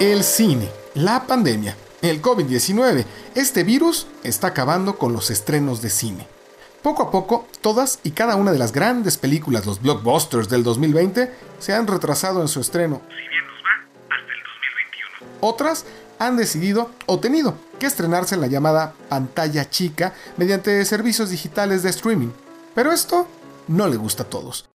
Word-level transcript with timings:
El 0.00 0.24
cine, 0.24 0.66
la 0.94 1.26
pandemia, 1.26 1.76
el 2.00 2.22
COVID-19, 2.22 3.04
este 3.34 3.64
virus 3.64 4.06
está 4.24 4.46
acabando 4.46 4.96
con 4.96 5.12
los 5.12 5.30
estrenos 5.30 5.82
de 5.82 5.90
cine. 5.90 6.26
Poco 6.82 7.02
a 7.02 7.10
poco, 7.10 7.46
todas 7.60 7.98
y 8.02 8.12
cada 8.12 8.36
una 8.36 8.50
de 8.50 8.58
las 8.58 8.72
grandes 8.72 9.18
películas, 9.18 9.66
los 9.66 9.82
blockbusters 9.82 10.48
del 10.48 10.62
2020, 10.62 11.30
se 11.58 11.74
han 11.74 11.86
retrasado 11.86 12.40
en 12.40 12.48
su 12.48 12.60
estreno. 12.60 13.02
Si 13.10 13.14
bien 13.14 13.46
nos 13.46 13.58
va, 13.62 14.16
hasta 14.16 14.32
el 14.32 14.42
2021. 15.20 15.38
Otras 15.42 15.84
han 16.18 16.38
decidido 16.38 16.90
o 17.04 17.20
tenido 17.20 17.58
que 17.78 17.84
estrenarse 17.84 18.36
en 18.36 18.40
la 18.40 18.46
llamada 18.46 18.94
pantalla 19.10 19.68
chica 19.68 20.14
mediante 20.38 20.82
servicios 20.86 21.28
digitales 21.28 21.82
de 21.82 21.90
streaming. 21.90 22.30
Pero 22.74 22.90
esto 22.90 23.28
no 23.68 23.86
le 23.86 23.98
gusta 23.98 24.22
a 24.22 24.30
todos. 24.30 24.69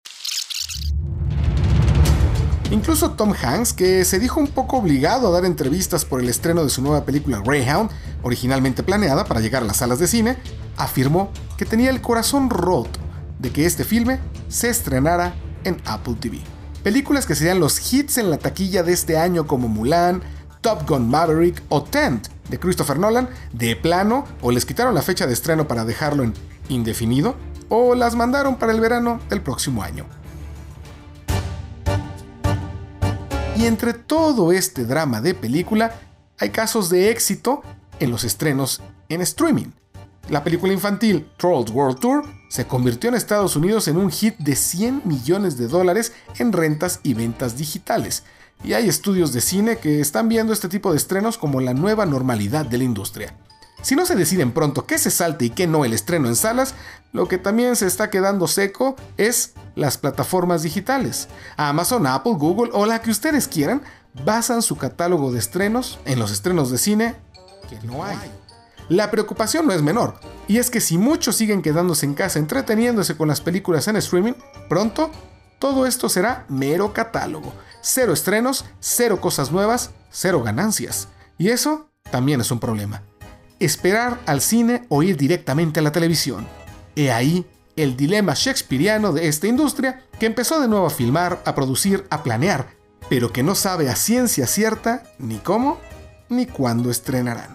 Incluso 2.71 3.11
Tom 3.11 3.33
Hanks, 3.33 3.73
que 3.73 4.03
se 4.05 4.17
dijo 4.17 4.39
un 4.39 4.47
poco 4.47 4.77
obligado 4.77 5.27
a 5.27 5.31
dar 5.31 5.45
entrevistas 5.45 6.03
por 6.03 6.19
el 6.19 6.29
estreno 6.29 6.63
de 6.63 6.69
su 6.69 6.81
nueva 6.81 7.05
película 7.05 7.41
Greyhound, 7.45 7.91
originalmente 8.23 8.81
planeada 8.81 9.25
para 9.25 9.39
llegar 9.39 9.61
a 9.61 9.65
las 9.65 9.77
salas 9.77 9.99
de 9.99 10.07
cine, 10.07 10.37
afirmó 10.75 11.31
que 11.57 11.65
tenía 11.65 11.91
el 11.91 12.01
corazón 12.01 12.49
roto 12.49 12.99
de 13.39 13.51
que 13.51 13.65
este 13.65 13.83
filme 13.83 14.19
se 14.49 14.69
estrenara 14.69 15.35
en 15.63 15.79
Apple 15.85 16.15
TV. 16.19 16.39
Películas 16.83 17.25
que 17.25 17.35
serían 17.35 17.59
los 17.59 17.93
hits 17.93 18.17
en 18.17 18.31
la 18.31 18.37
taquilla 18.37 18.81
de 18.81 18.93
este 18.93 19.17
año 19.17 19.45
como 19.45 19.67
Mulan, 19.67 20.21
Top 20.61 20.89
Gun 20.89 21.07
Maverick 21.07 21.61
o 21.69 21.83
Tent 21.83 22.27
de 22.49 22.59
Christopher 22.59 22.97
Nolan, 22.97 23.29
de 23.53 23.75
plano, 23.75 24.25
o 24.41 24.51
les 24.51 24.65
quitaron 24.65 24.95
la 24.95 25.01
fecha 25.01 25.27
de 25.27 25.33
estreno 25.33 25.67
para 25.67 25.85
dejarlo 25.85 26.23
en 26.23 26.33
indefinido, 26.69 27.35
o 27.69 27.95
las 27.95 28.15
mandaron 28.15 28.57
para 28.57 28.71
el 28.71 28.79
verano 28.79 29.19
del 29.29 29.41
próximo 29.41 29.83
año. 29.83 30.05
Y 33.55 33.65
entre 33.65 33.93
todo 33.93 34.51
este 34.51 34.83
drama 34.83 35.21
de 35.21 35.33
película, 35.33 35.95
hay 36.37 36.49
casos 36.49 36.89
de 36.89 37.09
éxito 37.09 37.63
en 37.99 38.11
los 38.11 38.25
estrenos 38.25 38.81
en 39.07 39.21
streaming. 39.21 39.71
La 40.29 40.43
película 40.43 40.73
infantil 40.73 41.29
Trolls 41.37 41.71
World 41.71 41.99
Tour 41.99 42.23
se 42.49 42.67
convirtió 42.67 43.09
en 43.09 43.15
Estados 43.15 43.55
Unidos 43.55 43.87
en 43.87 43.97
un 43.97 44.11
hit 44.11 44.35
de 44.39 44.55
100 44.55 45.03
millones 45.05 45.57
de 45.57 45.67
dólares 45.67 46.13
en 46.37 46.51
rentas 46.51 46.99
y 47.03 47.13
ventas 47.13 47.57
digitales. 47.57 48.23
Y 48.63 48.73
hay 48.73 48.89
estudios 48.89 49.31
de 49.31 49.41
cine 49.41 49.77
que 49.77 50.01
están 50.01 50.27
viendo 50.27 50.51
este 50.51 50.67
tipo 50.67 50.91
de 50.91 50.97
estrenos 50.97 51.37
como 51.37 51.61
la 51.61 51.73
nueva 51.73 52.05
normalidad 52.05 52.65
de 52.65 52.79
la 52.79 52.83
industria. 52.83 53.35
Si 53.85 53.95
no 53.95 54.07
se 54.07 54.15
deciden 54.15 54.51
pronto 54.51 54.87
qué 54.87 54.97
se 54.97 55.11
salte 55.11 55.45
y 55.45 55.49
qué 55.51 55.67
no 55.67 55.85
el 55.85 55.93
estreno 55.93 56.27
en 56.27 56.35
salas, 56.35 56.73
lo 57.13 57.27
que 57.27 57.37
también 57.37 57.75
se 57.75 57.85
está 57.85 58.09
quedando 58.09 58.47
seco 58.47 58.95
es 59.15 59.53
las 59.75 59.99
plataformas 59.99 60.63
digitales. 60.63 61.27
Amazon, 61.55 62.07
Apple, 62.07 62.33
Google 62.33 62.71
o 62.73 62.87
la 62.87 63.03
que 63.03 63.11
ustedes 63.11 63.47
quieran 63.47 63.83
basan 64.25 64.63
su 64.63 64.75
catálogo 64.75 65.31
de 65.31 65.37
estrenos 65.37 65.99
en 66.05 66.17
los 66.17 66.31
estrenos 66.31 66.71
de 66.71 66.79
cine 66.79 67.15
que 67.69 67.79
no 67.85 68.03
hay. 68.03 68.17
La 68.89 69.11
preocupación 69.11 69.67
no 69.67 69.73
es 69.73 69.83
menor, 69.83 70.15
y 70.47 70.57
es 70.57 70.71
que 70.71 70.81
si 70.81 70.97
muchos 70.97 71.35
siguen 71.35 71.61
quedándose 71.61 72.07
en 72.07 72.15
casa 72.15 72.39
entreteniéndose 72.39 73.15
con 73.15 73.27
las 73.27 73.39
películas 73.39 73.87
en 73.87 73.97
streaming, 73.97 74.33
pronto 74.67 75.11
todo 75.59 75.85
esto 75.85 76.09
será 76.09 76.45
mero 76.49 76.91
catálogo. 76.91 77.53
Cero 77.81 78.13
estrenos, 78.13 78.65
cero 78.79 79.21
cosas 79.21 79.51
nuevas, 79.51 79.91
cero 80.09 80.41
ganancias. 80.41 81.07
Y 81.37 81.49
eso 81.49 81.91
también 82.09 82.41
es 82.41 82.49
un 82.49 82.59
problema. 82.59 83.03
Esperar 83.59 84.19
al 84.25 84.41
cine 84.41 84.85
o 84.89 85.03
ir 85.03 85.17
directamente 85.17 85.79
a 85.79 85.83
la 85.83 85.91
televisión. 85.91 86.47
He 86.95 87.11
ahí 87.11 87.45
el 87.75 87.97
dilema 87.97 88.33
shakespeariano 88.33 89.11
de 89.11 89.27
esta 89.27 89.47
industria 89.47 90.03
que 90.19 90.25
empezó 90.25 90.61
de 90.61 90.67
nuevo 90.67 90.85
a 90.85 90.89
filmar, 90.89 91.41
a 91.45 91.55
producir, 91.55 92.05
a 92.09 92.23
planear, 92.23 92.69
pero 93.09 93.31
que 93.31 93.43
no 93.43 93.55
sabe 93.55 93.89
a 93.89 93.95
ciencia 93.95 94.47
cierta 94.47 95.03
ni 95.19 95.37
cómo 95.37 95.79
ni 96.29 96.45
cuándo 96.45 96.89
estrenarán. 96.89 97.54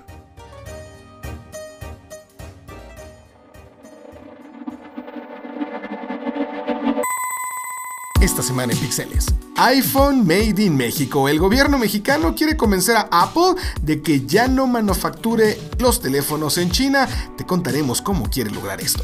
Esta 8.31 8.45
semana 8.45 8.73
en 8.73 8.79
Pixeles. 8.79 9.27
iPhone 9.57 10.25
Made 10.25 10.63
in 10.63 10.77
México. 10.77 11.29
El 11.29 11.41
gobierno 11.41 11.79
mexicano 11.79 12.33
quiere 12.37 12.57
convencer 12.57 12.97
a 12.97 13.09
Apple 13.11 13.61
de 13.83 14.03
que 14.03 14.25
ya 14.25 14.47
no 14.47 14.69
manufacture 14.69 15.59
los 15.81 16.01
teléfonos 16.01 16.57
en 16.57 16.71
China. 16.71 17.09
Te 17.37 17.45
contaremos 17.45 18.01
cómo 18.01 18.31
quiere 18.31 18.53
lograr 18.53 18.81
esto. 18.81 19.03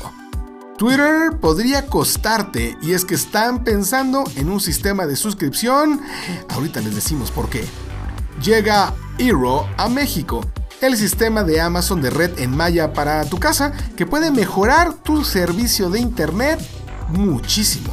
Twitter 0.78 1.32
podría 1.40 1.86
costarte 1.86 2.78
y 2.80 2.92
es 2.92 3.04
que 3.04 3.16
están 3.16 3.64
pensando 3.64 4.22
en 4.36 4.48
un 4.48 4.60
sistema 4.60 5.06
de 5.06 5.16
suscripción. 5.16 6.00
Ahorita 6.48 6.80
les 6.80 6.94
decimos 6.94 7.32
por 7.32 7.50
qué. 7.50 7.64
Llega 8.40 8.94
Hero 9.18 9.66
a 9.76 9.88
México, 9.88 10.46
el 10.80 10.96
sistema 10.96 11.42
de 11.42 11.60
Amazon 11.60 12.00
de 12.00 12.10
red 12.10 12.38
en 12.38 12.56
Maya 12.56 12.92
para 12.92 13.24
tu 13.24 13.40
casa 13.40 13.72
que 13.96 14.06
puede 14.06 14.30
mejorar 14.30 14.94
tu 14.94 15.24
servicio 15.24 15.90
de 15.90 15.98
internet 15.98 16.60
muchísimo. 17.08 17.92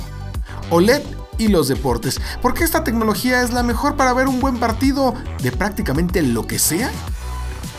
OLED 0.70 1.02
y 1.38 1.48
los 1.48 1.68
deportes, 1.68 2.20
porque 2.42 2.64
esta 2.64 2.84
tecnología 2.84 3.42
es 3.42 3.52
la 3.52 3.64
mejor 3.64 3.96
para 3.96 4.14
ver 4.14 4.28
un 4.28 4.40
buen 4.40 4.58
partido 4.58 5.14
de 5.42 5.52
prácticamente 5.52 6.22
lo 6.22 6.48
que 6.48 6.60
sea. 6.60 6.92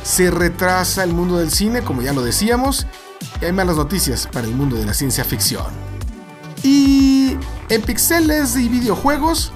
Se 0.02 0.30
retrasa 0.30 1.02
el 1.04 1.12
mundo 1.12 1.38
del 1.38 1.50
cine, 1.50 1.82
como 1.82 2.02
ya 2.02 2.12
lo 2.12 2.22
decíamos, 2.22 2.86
y 3.40 3.46
hay 3.46 3.52
malas 3.52 3.76
noticias 3.76 4.28
para 4.30 4.46
el 4.46 4.54
mundo 4.54 4.76
de 4.76 4.84
la 4.84 4.94
ciencia 4.94 5.24
ficción. 5.24 5.66
Y 6.62 7.36
en 7.68 7.82
pixeles 7.82 8.56
y 8.56 8.68
videojuegos, 8.68 9.52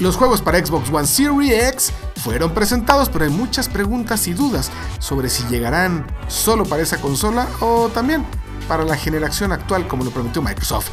los 0.00 0.16
juegos 0.16 0.42
para 0.42 0.64
Xbox 0.64 0.90
One 0.90 1.06
Series 1.06 1.68
X 1.74 1.92
fueron 2.16 2.52
presentados, 2.54 3.08
pero 3.08 3.24
hay 3.24 3.30
muchas 3.30 3.68
preguntas 3.68 4.26
y 4.26 4.32
dudas 4.32 4.70
sobre 4.98 5.28
si 5.28 5.44
llegarán 5.48 6.06
solo 6.28 6.64
para 6.64 6.82
esa 6.82 7.00
consola 7.00 7.48
o 7.60 7.88
también 7.88 8.24
para 8.68 8.84
la 8.84 8.96
generación 8.96 9.52
actual 9.52 9.86
como 9.88 10.04
lo 10.04 10.10
prometió 10.10 10.40
Microsoft. 10.40 10.88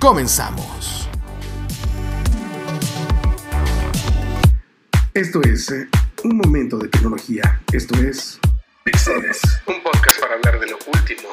Comenzamos. 0.00 1.03
Esto 5.14 5.40
es 5.42 5.70
eh, 5.70 5.88
un 6.24 6.36
momento 6.38 6.76
de 6.76 6.88
tecnología. 6.88 7.62
Esto 7.72 7.94
es 8.00 8.40
Pixeles, 8.82 9.40
un 9.64 9.80
podcast 9.80 10.20
para 10.20 10.34
hablar 10.34 10.58
de 10.58 10.66
lo 10.66 10.76
último 10.92 11.28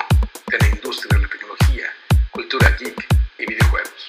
de 0.52 0.60
la 0.60 0.68
industria 0.68 1.18
de 1.18 1.24
la 1.24 1.28
tecnología, 1.28 1.86
cultura 2.32 2.78
geek 2.80 3.08
y 3.40 3.46
videojuegos. 3.48 4.08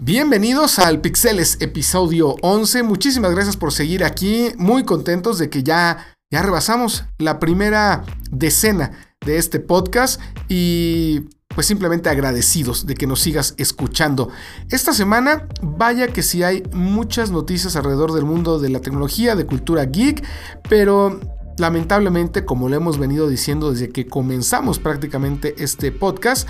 Bienvenidos 0.00 0.78
al 0.78 1.00
Pixeles 1.00 1.60
episodio 1.60 2.36
11. 2.42 2.84
Muchísimas 2.84 3.32
gracias 3.32 3.56
por 3.56 3.72
seguir 3.72 4.04
aquí. 4.04 4.52
Muy 4.56 4.84
contentos 4.84 5.40
de 5.40 5.50
que 5.50 5.64
ya, 5.64 6.14
ya 6.30 6.42
rebasamos 6.42 7.06
la 7.18 7.40
primera 7.40 8.04
decena 8.30 9.16
de 9.26 9.38
este 9.38 9.58
podcast 9.58 10.20
y 10.48 11.28
pues 11.54 11.66
simplemente 11.66 12.08
agradecidos 12.08 12.86
de 12.86 12.94
que 12.94 13.06
nos 13.06 13.20
sigas 13.20 13.54
escuchando. 13.56 14.28
Esta 14.70 14.92
semana, 14.92 15.48
vaya 15.62 16.08
que 16.08 16.22
sí 16.22 16.42
hay 16.42 16.62
muchas 16.72 17.30
noticias 17.30 17.76
alrededor 17.76 18.12
del 18.12 18.24
mundo 18.24 18.58
de 18.58 18.70
la 18.70 18.80
tecnología, 18.80 19.36
de 19.36 19.46
cultura 19.46 19.84
geek, 19.84 20.24
pero 20.68 21.20
lamentablemente, 21.58 22.44
como 22.44 22.68
lo 22.68 22.76
hemos 22.76 22.98
venido 22.98 23.28
diciendo 23.28 23.70
desde 23.70 23.90
que 23.90 24.06
comenzamos 24.06 24.78
prácticamente 24.78 25.54
este 25.58 25.92
podcast, 25.92 26.48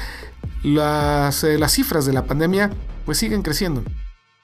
las, 0.63 1.45
eh, 1.45 1.59
las 1.59 1.73
cifras 1.73 2.07
de 2.07 2.13
la 2.13 2.27
pandemia 2.27 2.71
pues 3.05 3.19
siguen 3.19 3.43
creciendo. 3.43 3.83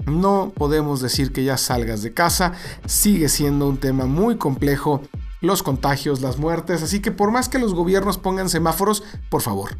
No 0.06 0.52
podemos 0.54 1.00
decir 1.00 1.32
que 1.32 1.44
ya 1.44 1.56
salgas 1.56 2.02
de 2.02 2.12
casa, 2.12 2.52
sigue 2.86 3.28
siendo 3.28 3.68
un 3.68 3.78
tema 3.78 4.06
muy 4.06 4.36
complejo 4.36 5.02
los 5.40 5.62
contagios, 5.62 6.20
las 6.20 6.38
muertes, 6.38 6.82
así 6.82 7.00
que 7.00 7.12
por 7.12 7.30
más 7.30 7.48
que 7.48 7.58
los 7.58 7.74
gobiernos 7.74 8.18
pongan 8.18 8.48
semáforos, 8.48 9.02
por 9.30 9.40
favor, 9.40 9.78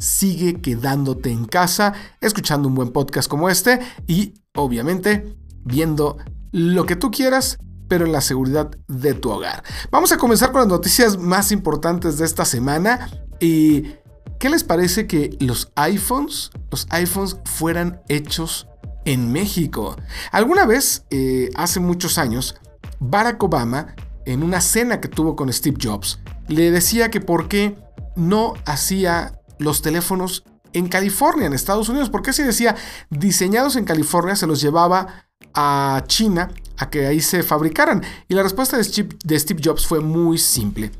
sigue 0.00 0.60
quedándote 0.60 1.30
en 1.30 1.44
casa, 1.44 1.92
escuchando 2.20 2.68
un 2.68 2.74
buen 2.74 2.90
podcast 2.90 3.28
como 3.28 3.48
este 3.48 3.78
y 4.06 4.34
obviamente 4.56 5.36
viendo 5.64 6.16
lo 6.52 6.86
que 6.86 6.96
tú 6.96 7.10
quieras, 7.10 7.58
pero 7.86 8.06
en 8.06 8.12
la 8.12 8.20
seguridad 8.20 8.70
de 8.88 9.14
tu 9.14 9.30
hogar. 9.30 9.62
Vamos 9.90 10.10
a 10.12 10.16
comenzar 10.16 10.52
con 10.52 10.62
las 10.62 10.68
noticias 10.68 11.18
más 11.18 11.52
importantes 11.52 12.18
de 12.18 12.24
esta 12.24 12.44
semana 12.44 13.10
y 13.40 13.94
¿qué 14.38 14.48
les 14.48 14.64
parece 14.64 15.06
que 15.06 15.36
los 15.40 15.70
iPhones, 15.76 16.50
los 16.70 16.86
iPhones 16.90 17.36
fueran 17.44 18.00
hechos 18.08 18.66
en 19.04 19.30
México? 19.30 19.96
Alguna 20.32 20.66
vez, 20.66 21.04
eh, 21.10 21.50
hace 21.56 21.78
muchos 21.78 22.16
años, 22.16 22.56
Barack 23.00 23.42
Obama, 23.42 23.94
en 24.24 24.42
una 24.42 24.60
cena 24.60 25.00
que 25.00 25.08
tuvo 25.08 25.36
con 25.36 25.52
Steve 25.52 25.78
Jobs, 25.82 26.20
le 26.48 26.70
decía 26.70 27.10
que 27.10 27.20
por 27.20 27.48
qué 27.48 27.76
no 28.16 28.54
hacía 28.66 29.39
los 29.60 29.82
teléfonos 29.82 30.44
en 30.72 30.88
California, 30.88 31.46
en 31.46 31.52
Estados 31.52 31.88
Unidos. 31.88 32.10
Porque 32.10 32.32
si 32.32 32.42
decía 32.42 32.74
diseñados 33.10 33.76
en 33.76 33.84
California 33.84 34.34
se 34.34 34.46
los 34.46 34.60
llevaba 34.60 35.26
a 35.54 36.02
China 36.06 36.50
a 36.78 36.90
que 36.90 37.06
ahí 37.06 37.20
se 37.20 37.42
fabricaran? 37.42 38.02
Y 38.28 38.34
la 38.34 38.42
respuesta 38.42 38.76
de 38.76 38.84
Steve, 38.84 39.62
Jobs 39.62 39.86
fue 39.86 40.00
muy 40.00 40.38
simple. 40.38 40.90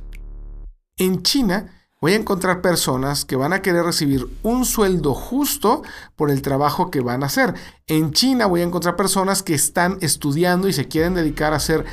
En 0.97 1.23
China 1.23 1.67
voy 2.01 2.12
a 2.12 2.17
encontrar 2.17 2.61
personas 2.61 3.25
que 3.25 3.37
van 3.37 3.53
a 3.53 3.62
querer 3.62 3.85
recibir 3.85 4.27
un 4.43 4.65
sueldo 4.65 5.15
justo 5.15 5.83
por 6.17 6.31
el 6.31 6.43
trabajo 6.43 6.91
que 6.91 7.01
van 7.01 7.23
a 7.23 7.27
hacer. 7.27 7.55
En 7.87 8.13
China 8.13 8.47
voy 8.47 8.61
a 8.61 8.65
encontrar 8.65 8.97
personas 8.97 9.43
que 9.43 9.55
están 9.55 9.99
estudiando 10.01 10.69
y 10.69 10.73
se 10.73 10.89
quieren 10.89 11.15
dedicar 11.15 11.55
a 11.55 11.61
ser 11.61 11.85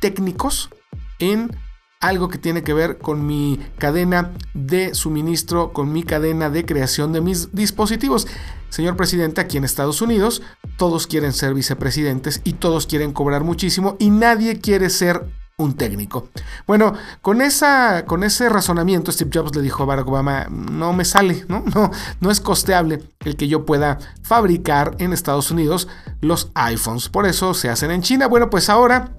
técnicos 0.00 0.70
en 1.18 1.56
algo 2.00 2.28
que 2.28 2.38
tiene 2.38 2.62
que 2.62 2.74
ver 2.74 2.98
con 2.98 3.26
mi 3.26 3.60
cadena 3.78 4.32
de 4.54 4.94
suministro, 4.94 5.72
con 5.72 5.92
mi 5.92 6.02
cadena 6.02 6.50
de 6.50 6.64
creación 6.64 7.12
de 7.12 7.20
mis 7.20 7.54
dispositivos. 7.54 8.26
Señor 8.68 8.96
presidente, 8.96 9.40
aquí 9.40 9.56
en 9.56 9.64
Estados 9.64 10.02
Unidos 10.02 10.42
todos 10.76 11.06
quieren 11.06 11.32
ser 11.32 11.54
vicepresidentes 11.54 12.40
y 12.44 12.54
todos 12.54 12.86
quieren 12.86 13.12
cobrar 13.12 13.44
muchísimo 13.44 13.96
y 13.98 14.10
nadie 14.10 14.60
quiere 14.60 14.90
ser 14.90 15.24
un 15.58 15.74
técnico. 15.74 16.28
Bueno, 16.66 16.92
con, 17.22 17.40
esa, 17.40 18.04
con 18.04 18.24
ese 18.24 18.48
razonamiento, 18.50 19.10
Steve 19.10 19.30
Jobs 19.32 19.56
le 19.56 19.62
dijo 19.62 19.82
a 19.82 19.86
Barack 19.86 20.06
Obama, 20.06 20.46
no 20.50 20.92
me 20.92 21.06
sale, 21.06 21.46
¿no? 21.48 21.64
No, 21.74 21.90
no 22.20 22.30
es 22.30 22.40
costeable 22.40 23.02
el 23.24 23.36
que 23.36 23.48
yo 23.48 23.64
pueda 23.64 23.98
fabricar 24.22 24.96
en 24.98 25.14
Estados 25.14 25.50
Unidos 25.50 25.88
los 26.20 26.50
iPhones. 26.54 27.08
Por 27.08 27.26
eso 27.26 27.54
se 27.54 27.70
hacen 27.70 27.90
en 27.90 28.02
China. 28.02 28.26
Bueno, 28.26 28.50
pues 28.50 28.68
ahora, 28.68 29.12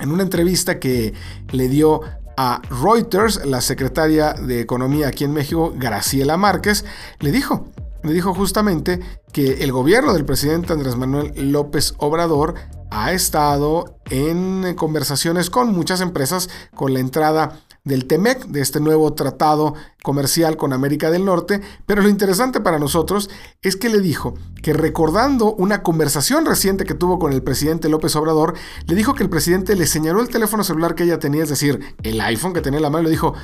en 0.00 0.10
una 0.10 0.22
entrevista 0.22 0.78
que 0.78 1.14
le 1.50 1.68
dio 1.68 2.00
a 2.36 2.60
Reuters, 2.82 3.44
la 3.46 3.60
secretaria 3.60 4.32
de 4.32 4.60
Economía 4.60 5.08
aquí 5.08 5.24
en 5.24 5.32
México, 5.32 5.72
Graciela 5.76 6.36
Márquez, 6.36 6.84
le 7.20 7.30
dijo, 7.30 7.68
le 8.02 8.12
dijo 8.12 8.34
justamente 8.34 9.00
que 9.32 9.64
el 9.64 9.72
gobierno 9.72 10.12
del 10.12 10.24
presidente 10.24 10.72
Andrés 10.72 10.96
Manuel 10.96 11.52
López 11.52 11.94
Obrador 11.98 12.54
ha 12.90 13.12
estado 13.12 13.98
en 14.10 14.74
conversaciones 14.76 15.50
con 15.50 15.72
muchas 15.72 16.00
empresas 16.00 16.48
con 16.74 16.94
la 16.94 17.00
entrada 17.00 17.63
del 17.84 18.06
TEMEC, 18.06 18.46
de 18.46 18.62
este 18.62 18.80
nuevo 18.80 19.12
tratado 19.12 19.74
comercial 20.02 20.56
con 20.56 20.72
América 20.72 21.10
del 21.10 21.26
Norte, 21.26 21.60
pero 21.84 22.00
lo 22.00 22.08
interesante 22.08 22.60
para 22.60 22.78
nosotros 22.78 23.28
es 23.60 23.76
que 23.76 23.90
le 23.90 24.00
dijo 24.00 24.34
que 24.62 24.72
recordando 24.72 25.54
una 25.54 25.82
conversación 25.82 26.46
reciente 26.46 26.86
que 26.86 26.94
tuvo 26.94 27.18
con 27.18 27.32
el 27.34 27.42
presidente 27.42 27.90
López 27.90 28.16
Obrador, 28.16 28.54
le 28.86 28.94
dijo 28.94 29.14
que 29.14 29.22
el 29.22 29.28
presidente 29.28 29.76
le 29.76 29.86
señaló 29.86 30.22
el 30.22 30.30
teléfono 30.30 30.64
celular 30.64 30.94
que 30.94 31.04
ella 31.04 31.18
tenía, 31.18 31.42
es 31.42 31.50
decir, 31.50 31.94
el 32.02 32.20
iPhone 32.22 32.54
que 32.54 32.62
tenía 32.62 32.78
en 32.78 32.84
la 32.84 32.90
mano, 32.90 33.02
y 33.02 33.04
le 33.04 33.10
dijo, 33.10 33.34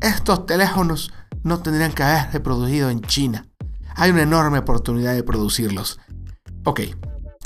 estos 0.00 0.46
teléfonos 0.46 1.12
no 1.42 1.60
tendrían 1.60 1.92
que 1.92 2.04
haberse 2.04 2.38
producido 2.38 2.90
en 2.90 3.00
China. 3.00 3.48
Hay 3.96 4.12
una 4.12 4.22
enorme 4.22 4.58
oportunidad 4.58 5.14
de 5.14 5.24
producirlos. 5.24 5.98
Ok, 6.64 6.80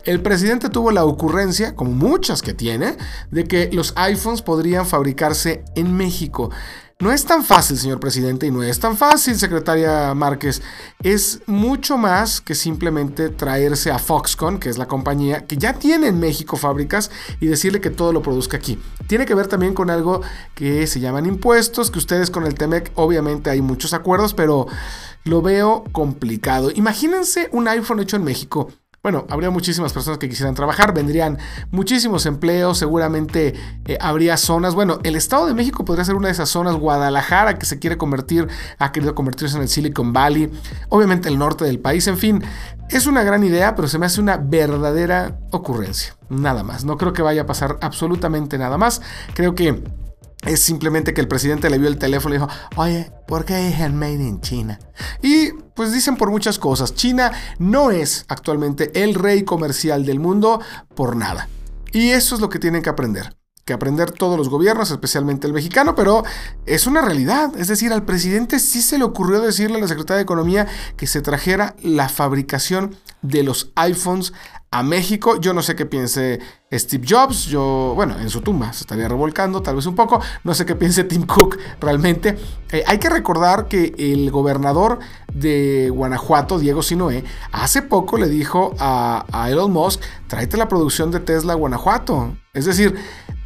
el 0.08 0.22
presidente 0.22 0.70
tuvo 0.70 0.90
la 0.90 1.05
ocurrencia, 1.05 1.76
como 1.76 1.93
muchas 1.93 2.40
que 2.40 2.55
tiene, 2.55 2.96
de 3.31 3.44
que 3.44 3.69
los 3.72 3.93
iPhones 3.94 4.40
podrían 4.40 4.87
fabricarse 4.87 5.62
en 5.75 5.94
México. 5.94 6.50
No 6.99 7.12
es 7.12 7.26
tan 7.26 7.44
fácil, 7.44 7.76
señor 7.76 8.00
presidente, 8.00 8.46
y 8.46 8.50
no 8.50 8.62
es 8.62 8.81
tan 8.81 8.96
fácil, 8.96 9.37
secretaria 9.37 10.14
Márquez. 10.14 10.62
Es 11.02 11.43
mucho 11.44 11.99
más 11.99 12.40
que 12.40 12.55
simplemente 12.55 13.28
traerse 13.28 13.90
a 13.90 13.99
Foxconn, 13.99 14.58
que 14.58 14.70
es 14.70 14.78
la 14.78 14.88
compañía 14.88 15.46
que 15.46 15.58
ya 15.58 15.75
tiene 15.75 16.08
en 16.08 16.19
México 16.19 16.56
fábricas, 16.56 17.10
y 17.38 17.46
decirle 17.46 17.82
que 17.82 17.90
todo 17.90 18.14
lo 18.14 18.22
produzca 18.22 18.56
aquí. 18.56 18.81
Tiene 19.08 19.26
que 19.26 19.34
ver 19.34 19.46
también 19.46 19.75
con 19.75 19.90
algo 19.90 20.22
que 20.55 20.87
se 20.87 21.00
llaman 21.00 21.26
impuestos, 21.26 21.90
que 21.90 21.99
ustedes 21.99 22.31
con 22.31 22.46
el 22.46 22.55
TEMEC 22.55 22.93
obviamente 22.94 23.50
hay 23.50 23.60
muchos 23.60 23.93
acuerdos, 23.93 24.32
pero 24.32 24.69
lo 25.25 25.43
veo 25.43 25.84
complicado. 25.93 26.70
Imagínense 26.75 27.50
un 27.52 27.69
iPhone 27.69 28.00
hecho 28.00 28.16
en 28.16 28.25
México 28.25 28.72
bueno, 29.03 29.27
habría 29.31 29.50
muchísimas 29.50 29.93
personas 29.93 30.19
que 30.19 30.29
quisieran 30.29 30.55
trabajar, 30.55 30.93
vendrían 30.93 31.39
muchísimos 31.71 32.27
empleos, 32.27 32.79
seguramente 32.79 33.55
eh, 33.87 33.97
habría 34.00 34.37
zonas, 34.37 34.75
bueno, 34.75 34.99
el 35.05 35.15
Estado 35.15 35.47
de 35.47 35.55
México 35.55 35.85
podría 35.85 36.05
ser 36.05 36.17
una 36.17 36.29
de 36.29 36.33
esas 36.33 36.49
zonas, 36.49 36.75
Guadalajara, 36.75 37.59
que 37.59 37.67
se 37.67 37.79
quiere 37.79 37.97
convertir, 37.97 38.49
ha 38.79 38.93
querido 38.93 39.15
convertirse 39.15 39.56
en 39.56 39.62
el 39.62 39.69
Silicon 39.69 40.12
Valley, 40.12 40.50
obviamente 40.89 41.29
el 41.29 41.39
norte 41.39 41.65
del 41.65 41.79
país, 41.79 42.06
en 42.09 42.19
fin, 42.19 42.43
es 42.91 43.06
una 43.06 43.23
gran 43.23 43.45
idea, 43.45 43.77
pero 43.77 43.87
se 43.87 43.99
me 43.99 44.06
hace 44.06 44.21
una 44.21 44.37
verdadera 44.37 45.39
ocurrencia, 45.53 46.17
nada 46.29 46.65
más, 46.65 46.85
no 46.85 46.97
creo 46.97 47.12
que 47.12 47.23
vaya 47.23 47.43
a 47.43 47.47
pasar 47.47 47.79
absolutamente 47.81 48.59
nada 48.59 48.79
más, 48.79 49.01
creo 49.33 49.55
que 49.55 49.81
es 50.49 50.61
simplemente 50.61 51.12
que 51.12 51.21
el 51.21 51.29
presidente 51.29 51.71
le 51.71 51.79
vio 51.79 51.89
el 51.89 51.99
teléfono 51.99 52.35
y 52.35 52.39
dijo, 52.39 52.50
oye, 52.77 53.12
¿por 53.27 53.45
qué 53.45 53.69
es 53.69 53.93
made 53.93 54.15
in 54.15 54.41
China? 54.41 54.79
Y 55.23 55.53
pues 55.75 55.93
dicen 55.93 56.17
por 56.17 56.31
muchas 56.31 56.59
cosas, 56.59 56.95
China 56.95 57.33
no 57.59 57.91
es 57.91 58.25
actualmente 58.29 59.03
el 59.03 59.15
rey 59.15 59.45
comercial 59.45 60.05
del 60.05 60.21
mundo 60.21 60.61
por 60.95 61.17
nada. 61.17 61.49
Y 61.93 62.11
eso 62.11 62.35
es 62.35 62.41
lo 62.41 62.49
que 62.49 62.59
tienen 62.59 62.83
que 62.83 62.91
aprender 62.91 63.37
que 63.69 63.75
aprender 63.75 64.12
todos 64.12 64.39
los 64.39 64.49
gobiernos, 64.49 64.91
especialmente 64.91 65.47
el 65.47 65.53
mexicano, 65.53 65.95
pero 65.95 66.25
es 66.65 66.87
una 66.87 67.03
realidad. 67.03 67.53
Es 67.59 67.69
decir, 67.69 67.93
al 67.93 68.03
presidente 68.03 68.61
sí 68.61 68.81
se 68.81 68.97
le 68.97 69.05
ocurrió 69.05 69.43
decirle 69.43 69.77
a 69.77 69.81
la 69.83 69.89
Secretaría 69.89 70.17
de 70.17 70.23
Economía 70.23 70.67
que 70.97 71.06
se 71.06 71.21
trajera 71.21 71.77
la 71.83 72.09
fabricación 72.09 72.97
de 73.21 73.43
los 73.43 73.71
iPhones 73.75 74.33
a 74.70 74.82
México. 74.82 75.41
Yo 75.41 75.55
no 75.55 75.62
sé 75.62 75.75
qué 75.75 75.87
piense 75.87 76.41
Steve 76.73 77.06
Jobs, 77.09 77.47
yo, 77.47 77.93
bueno, 77.94 78.19
en 78.19 78.29
su 78.29 78.43
tumba 78.43 78.73
se 78.73 78.81
estaría 78.81 79.09
revolcando 79.09 79.62
tal 79.62 79.76
vez 79.76 79.87
un 79.87 79.94
poco. 79.94 80.20
No 80.44 80.55
sé 80.55 80.67
qué 80.67 80.75
piense 80.75 81.05
Tim 81.05 81.25
Cook 81.26 81.59
realmente. 81.81 82.38
Eh, 82.70 82.85
hay 82.87 82.99
que 82.99 83.09
recordar 83.09 83.69
que 83.69 83.94
el 83.99 84.31
gobernador 84.31 84.99
de 85.32 85.91
Guanajuato, 85.91 86.59
Diego 86.59 86.82
Sinoé, 86.82 87.25
hace 87.53 87.82
poco 87.82 88.19
le 88.19 88.29
dijo 88.29 88.75
a, 88.79 89.25
Elon 89.49 89.73
Musk, 89.73 90.00
tráete 90.26 90.56
la 90.56 90.69
producción 90.69 91.11
de 91.11 91.20
Tesla 91.20 91.55
a 91.55 91.56
Guanajuato. 91.56 92.37
Es 92.53 92.67
decir, 92.67 92.94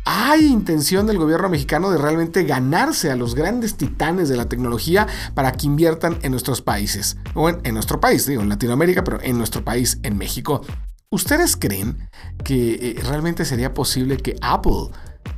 hay 0.05 0.47
intención 0.47 1.07
del 1.07 1.19
gobierno 1.19 1.49
mexicano 1.49 1.91
de 1.93 1.99
realmente 1.99 2.43
ganarse 2.43 3.13
a 3.13 3.17
los 3.17 3.37
grandes 3.37 3.77
titanes 3.77 4.29
de 4.29 4.37
la 4.37 4.49
tecnología 4.49 5.07
para 5.35 5.53
que 5.53 5.67
inviertan 5.67 6.19
en 6.23 6.33
nuestros 6.33 6.61
países. 6.61 7.17
O 7.35 7.49
en, 7.49 7.61
en 7.63 7.75
nuestro 7.75 8.01
país, 8.01 8.27
digo, 8.27 8.43
en 8.43 8.49
Latinoamérica, 8.49 9.05
pero 9.05 9.21
en 9.23 9.39
nuestro 9.39 9.65
país, 9.65 10.01
en 10.03 10.19
México. 10.19 10.63
¿Ustedes 11.13 11.59
creen 11.59 12.09
que 12.43 12.73
eh, 12.73 13.03
realmente 13.07 13.45
sería 13.45 13.75
posible 13.75 14.17
que 14.17 14.35
Apple 14.41 14.89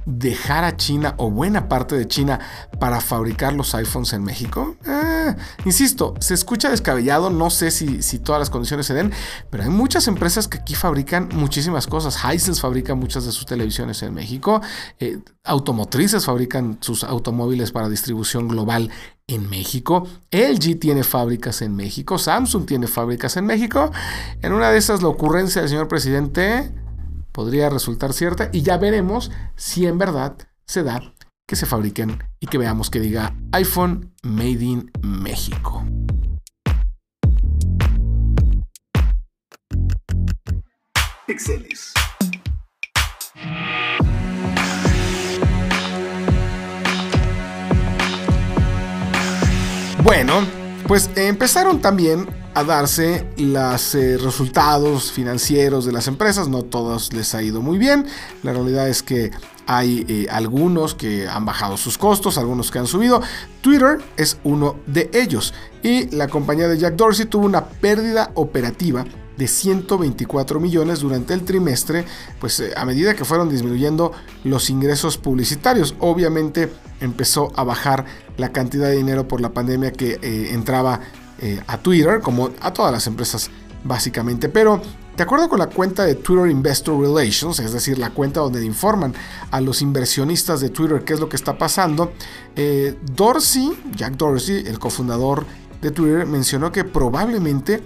dejar 0.06 0.64
a 0.64 0.76
China 0.76 1.14
o 1.18 1.30
buena 1.30 1.68
parte 1.68 1.96
de 1.96 2.06
China 2.06 2.40
para 2.78 3.00
fabricar 3.00 3.52
los 3.52 3.74
iPhones 3.74 4.12
en 4.12 4.24
México? 4.24 4.76
Eh, 4.86 5.34
insisto, 5.64 6.14
se 6.20 6.34
escucha 6.34 6.70
descabellado, 6.70 7.30
no 7.30 7.50
sé 7.50 7.70
si, 7.70 8.02
si, 8.02 8.18
todas 8.18 8.40
las 8.40 8.50
condiciones 8.50 8.86
se 8.86 8.94
den, 8.94 9.12
pero 9.50 9.64
hay 9.64 9.70
muchas 9.70 10.08
empresas 10.08 10.48
que 10.48 10.58
aquí 10.58 10.74
fabrican 10.74 11.28
muchísimas 11.34 11.86
cosas. 11.86 12.16
Hisense 12.16 12.60
fabrica 12.60 12.94
muchas 12.94 13.24
de 13.24 13.32
sus 13.32 13.46
televisiones 13.46 14.02
en 14.02 14.14
México, 14.14 14.60
eh, 14.98 15.18
automotrices 15.44 16.24
fabrican 16.24 16.78
sus 16.80 17.04
automóviles 17.04 17.72
para 17.72 17.88
distribución 17.88 18.48
global 18.48 18.90
en 19.26 19.48
México, 19.48 20.06
LG 20.30 20.78
tiene 20.78 21.02
fábricas 21.02 21.62
en 21.62 21.74
México, 21.74 22.18
Samsung 22.18 22.66
tiene 22.66 22.86
fábricas 22.86 23.36
en 23.36 23.46
México. 23.46 23.90
En 24.42 24.52
una 24.52 24.70
de 24.70 24.78
esas 24.78 25.02
la 25.02 25.08
ocurrencia 25.08 25.62
del 25.62 25.70
señor 25.70 25.88
presidente 25.88 26.70
podría 27.34 27.68
resultar 27.68 28.12
cierta 28.12 28.48
y 28.52 28.62
ya 28.62 28.78
veremos 28.78 29.32
si 29.56 29.86
en 29.86 29.98
verdad 29.98 30.38
se 30.66 30.84
da 30.84 31.02
que 31.46 31.56
se 31.56 31.66
fabriquen 31.66 32.22
y 32.38 32.46
que 32.46 32.58
veamos 32.58 32.90
que 32.90 33.00
diga 33.00 33.34
iPhone 33.52 34.14
Made 34.22 34.64
in 34.64 34.90
México. 35.02 35.84
Pixeles. 41.26 41.92
Bueno, 50.04 50.46
pues 50.86 51.10
empezaron 51.16 51.80
también 51.80 52.43
a 52.54 52.62
darse 52.62 53.26
los 53.36 53.94
eh, 53.96 54.16
resultados 54.16 55.10
financieros 55.10 55.84
de 55.84 55.92
las 55.92 56.06
empresas. 56.06 56.48
No 56.48 56.62
todos 56.62 57.12
les 57.12 57.34
ha 57.34 57.42
ido 57.42 57.60
muy 57.60 57.78
bien. 57.78 58.06
La 58.42 58.52
realidad 58.52 58.88
es 58.88 59.02
que 59.02 59.32
hay 59.66 60.04
eh, 60.08 60.26
algunos 60.30 60.94
que 60.94 61.26
han 61.28 61.44
bajado 61.44 61.76
sus 61.76 61.98
costos, 61.98 62.38
algunos 62.38 62.70
que 62.70 62.78
han 62.78 62.86
subido. 62.86 63.20
Twitter 63.60 63.98
es 64.16 64.38
uno 64.44 64.76
de 64.86 65.10
ellos. 65.12 65.52
Y 65.82 66.08
la 66.14 66.28
compañía 66.28 66.68
de 66.68 66.78
Jack 66.78 66.94
Dorsey 66.94 67.26
tuvo 67.26 67.44
una 67.44 67.64
pérdida 67.64 68.30
operativa 68.34 69.04
de 69.36 69.48
124 69.48 70.60
millones 70.60 71.00
durante 71.00 71.34
el 71.34 71.42
trimestre, 71.42 72.04
pues 72.38 72.60
eh, 72.60 72.72
a 72.76 72.84
medida 72.84 73.14
que 73.14 73.24
fueron 73.24 73.48
disminuyendo 73.48 74.12
los 74.44 74.70
ingresos 74.70 75.18
publicitarios. 75.18 75.96
Obviamente 75.98 76.70
empezó 77.00 77.52
a 77.56 77.64
bajar 77.64 78.04
la 78.36 78.52
cantidad 78.52 78.86
de 78.86 78.96
dinero 78.96 79.26
por 79.26 79.40
la 79.40 79.52
pandemia 79.52 79.90
que 79.90 80.20
entraba 80.52 81.00
eh, 81.44 81.62
a 81.66 81.76
Twitter, 81.76 82.20
como 82.22 82.52
a 82.62 82.72
todas 82.72 82.90
las 82.90 83.06
empresas 83.06 83.50
básicamente. 83.84 84.48
Pero 84.48 84.80
de 85.14 85.22
acuerdo 85.22 85.50
con 85.50 85.58
la 85.58 85.66
cuenta 85.66 86.06
de 86.06 86.14
Twitter 86.14 86.50
Investor 86.50 86.98
Relations, 86.98 87.60
es 87.60 87.74
decir, 87.74 87.98
la 87.98 88.08
cuenta 88.08 88.40
donde 88.40 88.64
informan 88.64 89.12
a 89.50 89.60
los 89.60 89.82
inversionistas 89.82 90.62
de 90.62 90.70
Twitter 90.70 91.04
qué 91.04 91.12
es 91.12 91.20
lo 91.20 91.28
que 91.28 91.36
está 91.36 91.58
pasando, 91.58 92.14
eh, 92.56 92.98
Dorsey, 93.14 93.78
Jack 93.94 94.16
Dorsey, 94.16 94.64
el 94.66 94.78
cofundador 94.78 95.44
de 95.82 95.90
Twitter, 95.90 96.24
mencionó 96.24 96.72
que 96.72 96.82
probablemente 96.82 97.82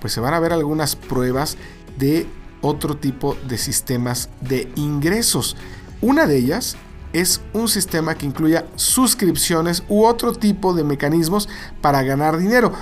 pues, 0.00 0.14
se 0.14 0.20
van 0.20 0.32
a 0.32 0.40
ver 0.40 0.54
algunas 0.54 0.96
pruebas 0.96 1.58
de 1.98 2.26
otro 2.62 2.96
tipo 2.96 3.36
de 3.46 3.58
sistemas 3.58 4.30
de 4.40 4.72
ingresos. 4.76 5.58
Una 6.00 6.26
de 6.26 6.38
ellas 6.38 6.78
es 7.14 7.40
un 7.52 7.68
sistema 7.68 8.16
que 8.16 8.26
incluya 8.26 8.66
suscripciones 8.76 9.84
u 9.88 10.04
otro 10.04 10.34
tipo 10.34 10.74
de 10.74 10.84
mecanismos 10.84 11.48
para 11.80 12.02
ganar 12.02 12.36
dinero. 12.36 12.72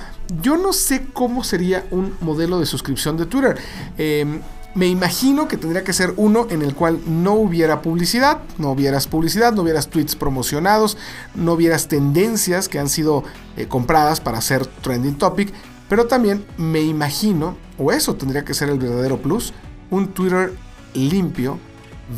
Yo 0.41 0.57
no 0.57 0.73
sé 0.73 1.07
cómo 1.13 1.45
sería 1.45 1.87
un 1.91 2.15
modelo 2.21 2.59
de 2.59 2.67
suscripción 2.67 3.17
de 3.17 3.27
Twitter. 3.27 3.59
Em, 3.99 4.41
me 4.75 4.87
imagino 4.87 5.49
que 5.49 5.59
tendría 5.59 5.85
que 5.85 5.93
ser 5.93 6.15
uno 6.17 6.47
en 6.49 6.63
el 6.63 6.75
cual 6.75 6.99
no 7.07 7.35
hubiera 7.35 7.83
publicidad, 7.83 8.41
no 8.57 8.71
hubieras 8.71 9.07
publicidad, 9.07 9.53
no 9.53 9.63
hubieras 9.63 9.89
tweets 9.89 10.17
promocionados, 10.17 10.97
no 11.35 11.53
hubieras 11.53 11.89
tendencias 11.89 12.71
que 12.71 12.79
han 12.79 12.89
sido 12.89 13.23
eh, 13.59 13.69
compradas 13.69 14.21
para 14.21 14.39
hacer 14.39 14.65
trending 14.65 15.19
topic, 15.19 15.53
pero 15.91 16.07
también 16.07 16.47
me 16.57 16.81
imagino, 16.81 17.55
o 17.77 17.93
eso 17.93 18.15
tendría 18.15 18.47
que 18.47 18.55
ser 18.55 18.71
el 18.71 18.79
verdadero 18.79 19.21
plus, 19.21 19.53
un 19.91 20.09
Twitter 20.09 20.55
limpio 20.95 21.59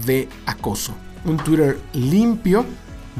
de 0.06 0.28
acoso, 0.46 0.94
un 1.24 1.36
Twitter 1.38 1.78
limpio 1.92 2.64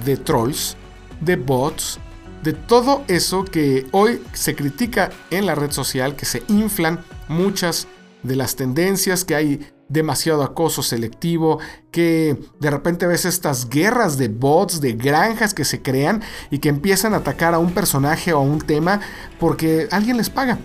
de 0.05 0.17
trolls, 0.17 0.77
de 1.21 1.37
bots, 1.37 1.99
de 2.43 2.53
todo 2.53 3.05
eso 3.09 3.45
que 3.45 3.87
hoy 3.93 4.23
se 4.33 4.55
critica 4.55 5.11
en 5.31 5.47
la 5.47 5.55
red 5.55 5.71
social, 5.71 6.15
que 6.15 6.27
se 6.27 6.43
inflan 6.49 7.01
muchas 7.29 7.89
de 8.23 8.37
las 8.37 8.57
tendencias, 8.57 9.25
que 9.25 9.35
hay 9.35 9.75
demasiado 9.89 10.43
acoso 10.43 10.83
selectivo, 10.83 11.59
que 11.91 12.37
de 12.59 12.71
repente 12.71 13.07
ves 13.07 13.25
estas 13.25 13.69
guerras 13.69 14.19
de 14.19 14.29
bots, 14.29 14.81
de 14.81 14.95
granjas 14.95 15.55
que 15.55 15.65
se 15.65 15.83
crean 15.83 16.23
y 16.51 16.59
que 16.59 16.69
empiezan 16.69 17.15
a 17.15 17.19
atacar 17.19 17.55
a 17.55 17.59
un 17.59 17.73
personaje 17.73 18.33
o 18.33 18.39
a 18.39 18.41
un 18.41 18.61
tema 18.61 19.01
porque 19.39 19.89
alguien 19.91 20.17
les 20.17 20.31
paga. 20.31 20.59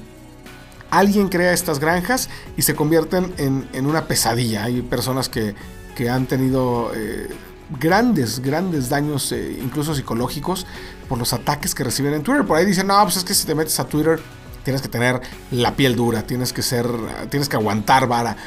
Alguien 0.89 1.29
crea 1.29 1.53
estas 1.53 1.79
granjas 1.79 2.29
y 2.57 2.63
se 2.63 2.75
convierten 2.75 3.33
en, 3.37 3.85
una 3.85 4.07
pesadilla. 4.07 4.63
Hay 4.63 4.81
personas 4.81 5.29
que, 5.29 5.53
han 6.07 6.27
tenido 6.27 6.91
eh, 6.95 7.27
grandes, 7.79 8.39
grandes 8.39 8.89
daños, 8.89 9.31
eh, 9.31 9.57
incluso 9.59 9.95
psicológicos, 9.95 10.67
por 11.07 11.17
los 11.17 11.33
ataques 11.33 11.73
que 11.73 11.83
reciben 11.83 12.13
en 12.13 12.21
Twitter. 12.21 12.45
Por 12.45 12.57
ahí 12.57 12.65
dicen, 12.65 12.87
no, 12.87 13.01
pues 13.03 13.17
es 13.17 13.23
que 13.23 13.33
si 13.33 13.47
te 13.47 13.55
metes 13.55 13.79
a 13.79 13.87
Twitter 13.87 14.19
tienes 14.63 14.81
que 14.81 14.87
tener 14.87 15.21
la 15.51 15.75
piel 15.75 15.95
dura, 15.95 16.21
tienes 16.23 16.53
que 16.53 16.61
ser, 16.61 16.85
tienes 17.29 17.49
que 17.49 17.55
aguantar 17.55 18.07
vara. 18.07 18.37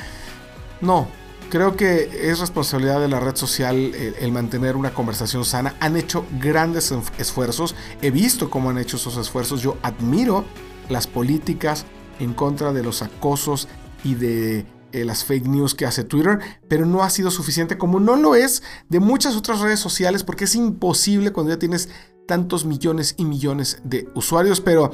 No, 0.81 1.09
creo 1.53 1.77
que 1.77 2.31
es 2.31 2.39
responsabilidad 2.39 3.01
de 3.01 3.09
la 3.09 3.21
red 3.21 3.37
social 3.37 3.77
el, 3.77 4.33
mantener 4.33 4.77
una 4.77 4.95
conversación 4.95 5.45
sana. 5.45 5.75
Han 5.81 5.97
hecho 5.97 6.25
grandes 6.41 6.95
esfuerzos, 7.19 7.75
he 8.01 8.11
visto 8.11 8.49
cómo 8.49 8.71
han 8.71 8.79
hecho 8.79 8.97
esos 8.97 9.17
esfuerzos, 9.17 9.61
yo 9.61 9.77
admiro 9.83 10.45
las 10.89 11.07
políticas 11.07 11.85
en 12.21 12.35
contra 12.35 12.73
de 12.73 12.83
los 12.83 13.03
acosos 13.03 13.69
y 14.05 14.15
de 14.15 14.67
eh, 14.93 15.05
las 15.05 15.25
fake 15.25 15.47
news 15.47 15.75
que 15.75 15.87
hace 15.87 16.05
Twitter, 16.05 16.39
pero 16.69 16.87
no 16.87 17.03
ha 17.03 17.11
sido 17.11 17.31
suficiente 17.31 17.79
como 17.79 18.01
no 18.01 18.17
lo 18.17 18.35
es 18.35 18.63
de 18.89 19.01
muchas 19.01 19.37
otras 19.37 19.61
redes 19.61 19.81
sociales 19.81 20.25
porque 20.25 20.45
es 20.45 20.55
imposible 20.55 21.33
cuando 21.33 21.53
ya 21.53 21.59
tienes 21.59 21.89
tantos 22.27 22.65
millones 22.65 23.15
y 23.17 23.25
millones 23.25 23.81
de 23.85 24.09
usuarios, 24.15 24.61
pero 24.61 24.91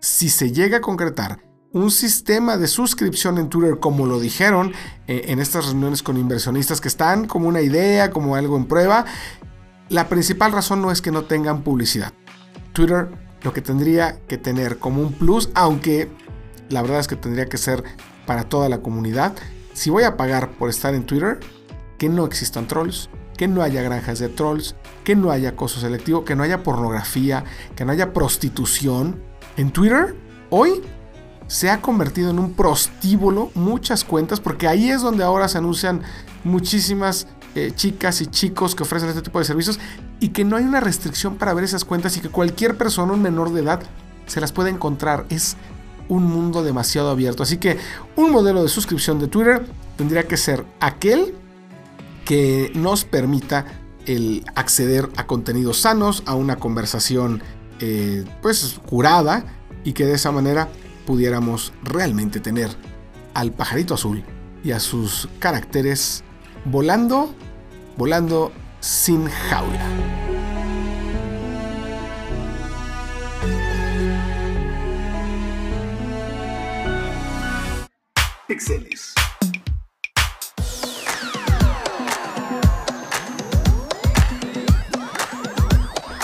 si 0.00 0.28
se 0.28 0.52
llega 0.52 0.78
a 0.78 0.80
concretar 0.80 1.38
un 1.72 1.90
sistema 1.90 2.56
de 2.56 2.66
suscripción 2.66 3.38
en 3.38 3.48
Twitter, 3.48 3.78
como 3.78 4.06
lo 4.06 4.20
dijeron 4.20 4.72
eh, 5.06 5.22
en 5.26 5.38
estas 5.38 5.66
reuniones 5.66 6.02
con 6.02 6.16
inversionistas 6.16 6.80
que 6.80 6.88
están 6.88 7.26
como 7.26 7.48
una 7.48 7.62
idea, 7.62 8.10
como 8.10 8.36
algo 8.36 8.56
en 8.56 8.66
prueba, 8.66 9.06
la 9.88 10.08
principal 10.08 10.52
razón 10.52 10.82
no 10.82 10.90
es 10.90 11.00
que 11.02 11.10
no 11.10 11.24
tengan 11.24 11.62
publicidad. 11.62 12.12
Twitter 12.72 13.08
lo 13.42 13.52
que 13.52 13.60
tendría 13.60 14.20
que 14.26 14.38
tener 14.38 14.78
como 14.78 15.02
un 15.02 15.12
plus, 15.12 15.50
aunque 15.54 16.08
la 16.68 16.82
verdad 16.82 17.00
es 17.00 17.08
que 17.08 17.16
tendría 17.16 17.46
que 17.46 17.58
ser 17.58 17.82
para 18.26 18.44
toda 18.44 18.68
la 18.68 18.78
comunidad, 18.78 19.34
si 19.72 19.90
voy 19.90 20.04
a 20.04 20.16
pagar 20.16 20.50
por 20.52 20.68
estar 20.70 20.94
en 20.94 21.04
Twitter, 21.04 21.40
que 21.98 22.08
no 22.08 22.24
existan 22.24 22.66
trolls, 22.66 23.08
que 23.36 23.48
no 23.48 23.62
haya 23.62 23.82
granjas 23.82 24.18
de 24.18 24.28
trolls, 24.28 24.76
que 25.04 25.16
no 25.16 25.30
haya 25.30 25.50
acoso 25.50 25.80
selectivo, 25.80 26.24
que 26.24 26.36
no 26.36 26.42
haya 26.42 26.62
pornografía, 26.62 27.44
que 27.74 27.84
no 27.84 27.92
haya 27.92 28.12
prostitución, 28.12 29.20
en 29.56 29.70
Twitter, 29.70 30.16
hoy 30.50 30.82
se 31.46 31.68
ha 31.68 31.82
convertido 31.82 32.30
en 32.30 32.38
un 32.38 32.54
prostíbulo 32.54 33.50
muchas 33.54 34.04
cuentas, 34.04 34.40
porque 34.40 34.66
ahí 34.66 34.90
es 34.90 35.02
donde 35.02 35.24
ahora 35.24 35.48
se 35.48 35.58
anuncian 35.58 36.02
muchísimas 36.44 37.26
eh, 37.54 37.72
chicas 37.74 38.22
y 38.22 38.26
chicos 38.26 38.74
que 38.74 38.82
ofrecen 38.82 39.10
este 39.10 39.20
tipo 39.20 39.38
de 39.38 39.44
servicios 39.44 39.78
y 40.20 40.30
que 40.30 40.44
no 40.44 40.56
hay 40.56 40.64
una 40.64 40.80
restricción 40.80 41.36
para 41.36 41.52
ver 41.52 41.64
esas 41.64 41.84
cuentas 41.84 42.16
y 42.16 42.20
que 42.20 42.30
cualquier 42.30 42.78
persona, 42.78 43.12
un 43.12 43.20
menor 43.20 43.52
de 43.52 43.60
edad, 43.60 43.82
se 44.26 44.40
las 44.40 44.52
puede 44.52 44.70
encontrar. 44.70 45.26
Es 45.28 45.56
un 46.08 46.24
mundo 46.24 46.62
demasiado 46.62 47.10
abierto. 47.10 47.42
Así 47.42 47.58
que 47.58 47.78
un 48.16 48.30
modelo 48.30 48.62
de 48.62 48.68
suscripción 48.68 49.18
de 49.18 49.28
Twitter 49.28 49.66
tendría 49.96 50.24
que 50.24 50.36
ser 50.36 50.64
aquel 50.80 51.34
que 52.24 52.70
nos 52.74 53.04
permita 53.04 53.66
el 54.06 54.44
acceder 54.54 55.08
a 55.16 55.26
contenidos 55.26 55.80
sanos, 55.80 56.22
a 56.26 56.34
una 56.34 56.56
conversación 56.56 57.42
eh, 57.80 58.24
pues 58.40 58.80
curada 58.86 59.44
y 59.84 59.92
que 59.92 60.06
de 60.06 60.14
esa 60.14 60.32
manera 60.32 60.68
pudiéramos 61.06 61.72
realmente 61.82 62.40
tener 62.40 62.70
al 63.34 63.52
pajarito 63.52 63.94
azul 63.94 64.22
y 64.64 64.72
a 64.72 64.80
sus 64.80 65.28
caracteres 65.38 66.22
volando, 66.64 67.34
volando 67.96 68.52
sin 68.80 69.26
jaula. 69.26 70.21
Pixeles. 78.52 79.14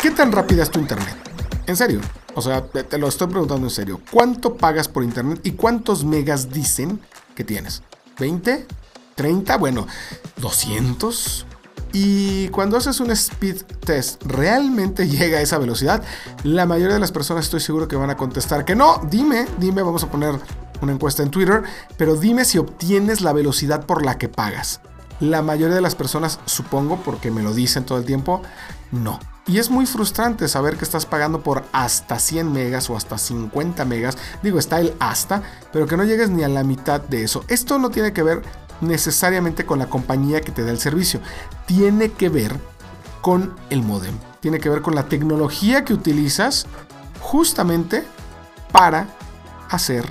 ¿Qué 0.02 0.10
tan 0.10 0.30
rápida 0.30 0.62
es 0.62 0.70
tu 0.70 0.78
internet? 0.78 1.16
En 1.66 1.74
serio, 1.74 2.02
o 2.34 2.42
sea, 2.42 2.66
te 2.66 2.98
lo 2.98 3.08
estoy 3.08 3.28
preguntando 3.28 3.66
en 3.66 3.70
serio. 3.70 4.02
¿Cuánto 4.10 4.58
pagas 4.58 4.88
por 4.88 5.04
internet 5.04 5.40
y 5.42 5.52
cuántos 5.52 6.04
megas 6.04 6.52
dicen 6.52 7.00
que 7.34 7.44
tienes? 7.44 7.82
¿20? 8.18 8.66
¿30? 9.16 9.58
Bueno, 9.58 9.86
¿200? 10.38 11.46
Y 11.92 12.48
cuando 12.48 12.76
haces 12.76 13.00
un 13.00 13.10
speed 13.10 13.62
test, 13.84 14.22
¿realmente 14.24 15.08
llega 15.08 15.38
a 15.38 15.40
esa 15.40 15.56
velocidad? 15.56 16.02
La 16.44 16.66
mayoría 16.66 16.94
de 16.94 17.00
las 17.00 17.12
personas 17.12 17.46
estoy 17.46 17.60
seguro 17.60 17.88
que 17.88 17.96
van 17.96 18.10
a 18.10 18.18
contestar 18.18 18.66
que 18.66 18.74
no. 18.74 19.00
Dime, 19.10 19.46
dime, 19.58 19.82
vamos 19.82 20.02
a 20.02 20.10
poner 20.10 20.38
una 20.80 20.92
encuesta 20.92 21.22
en 21.22 21.30
Twitter, 21.30 21.62
pero 21.96 22.16
dime 22.16 22.44
si 22.44 22.58
obtienes 22.58 23.20
la 23.20 23.32
velocidad 23.32 23.84
por 23.86 24.04
la 24.04 24.18
que 24.18 24.28
pagas. 24.28 24.80
La 25.20 25.42
mayoría 25.42 25.74
de 25.74 25.80
las 25.80 25.94
personas, 25.94 26.38
supongo, 26.44 26.98
porque 27.04 27.30
me 27.30 27.42
lo 27.42 27.52
dicen 27.52 27.84
todo 27.84 27.98
el 27.98 28.04
tiempo, 28.04 28.42
no. 28.92 29.18
Y 29.46 29.58
es 29.58 29.70
muy 29.70 29.86
frustrante 29.86 30.46
saber 30.46 30.76
que 30.76 30.84
estás 30.84 31.06
pagando 31.06 31.42
por 31.42 31.64
hasta 31.72 32.18
100 32.18 32.52
megas 32.52 32.90
o 32.90 32.96
hasta 32.96 33.16
50 33.16 33.84
megas. 33.86 34.18
Digo, 34.42 34.58
está 34.58 34.78
el 34.78 34.94
hasta, 35.00 35.42
pero 35.72 35.86
que 35.86 35.96
no 35.96 36.04
llegues 36.04 36.28
ni 36.28 36.44
a 36.44 36.48
la 36.48 36.64
mitad 36.64 37.00
de 37.00 37.24
eso. 37.24 37.44
Esto 37.48 37.78
no 37.78 37.90
tiene 37.90 38.12
que 38.12 38.22
ver 38.22 38.42
necesariamente 38.80 39.64
con 39.64 39.78
la 39.78 39.88
compañía 39.88 40.42
que 40.42 40.52
te 40.52 40.62
da 40.62 40.70
el 40.70 40.78
servicio. 40.78 41.20
Tiene 41.66 42.12
que 42.12 42.28
ver 42.28 42.60
con 43.22 43.54
el 43.70 43.82
modem. 43.82 44.18
Tiene 44.40 44.60
que 44.60 44.68
ver 44.68 44.82
con 44.82 44.94
la 44.94 45.08
tecnología 45.08 45.84
que 45.84 45.94
utilizas 45.94 46.66
justamente 47.20 48.04
para 48.70 49.08
hacer 49.70 50.04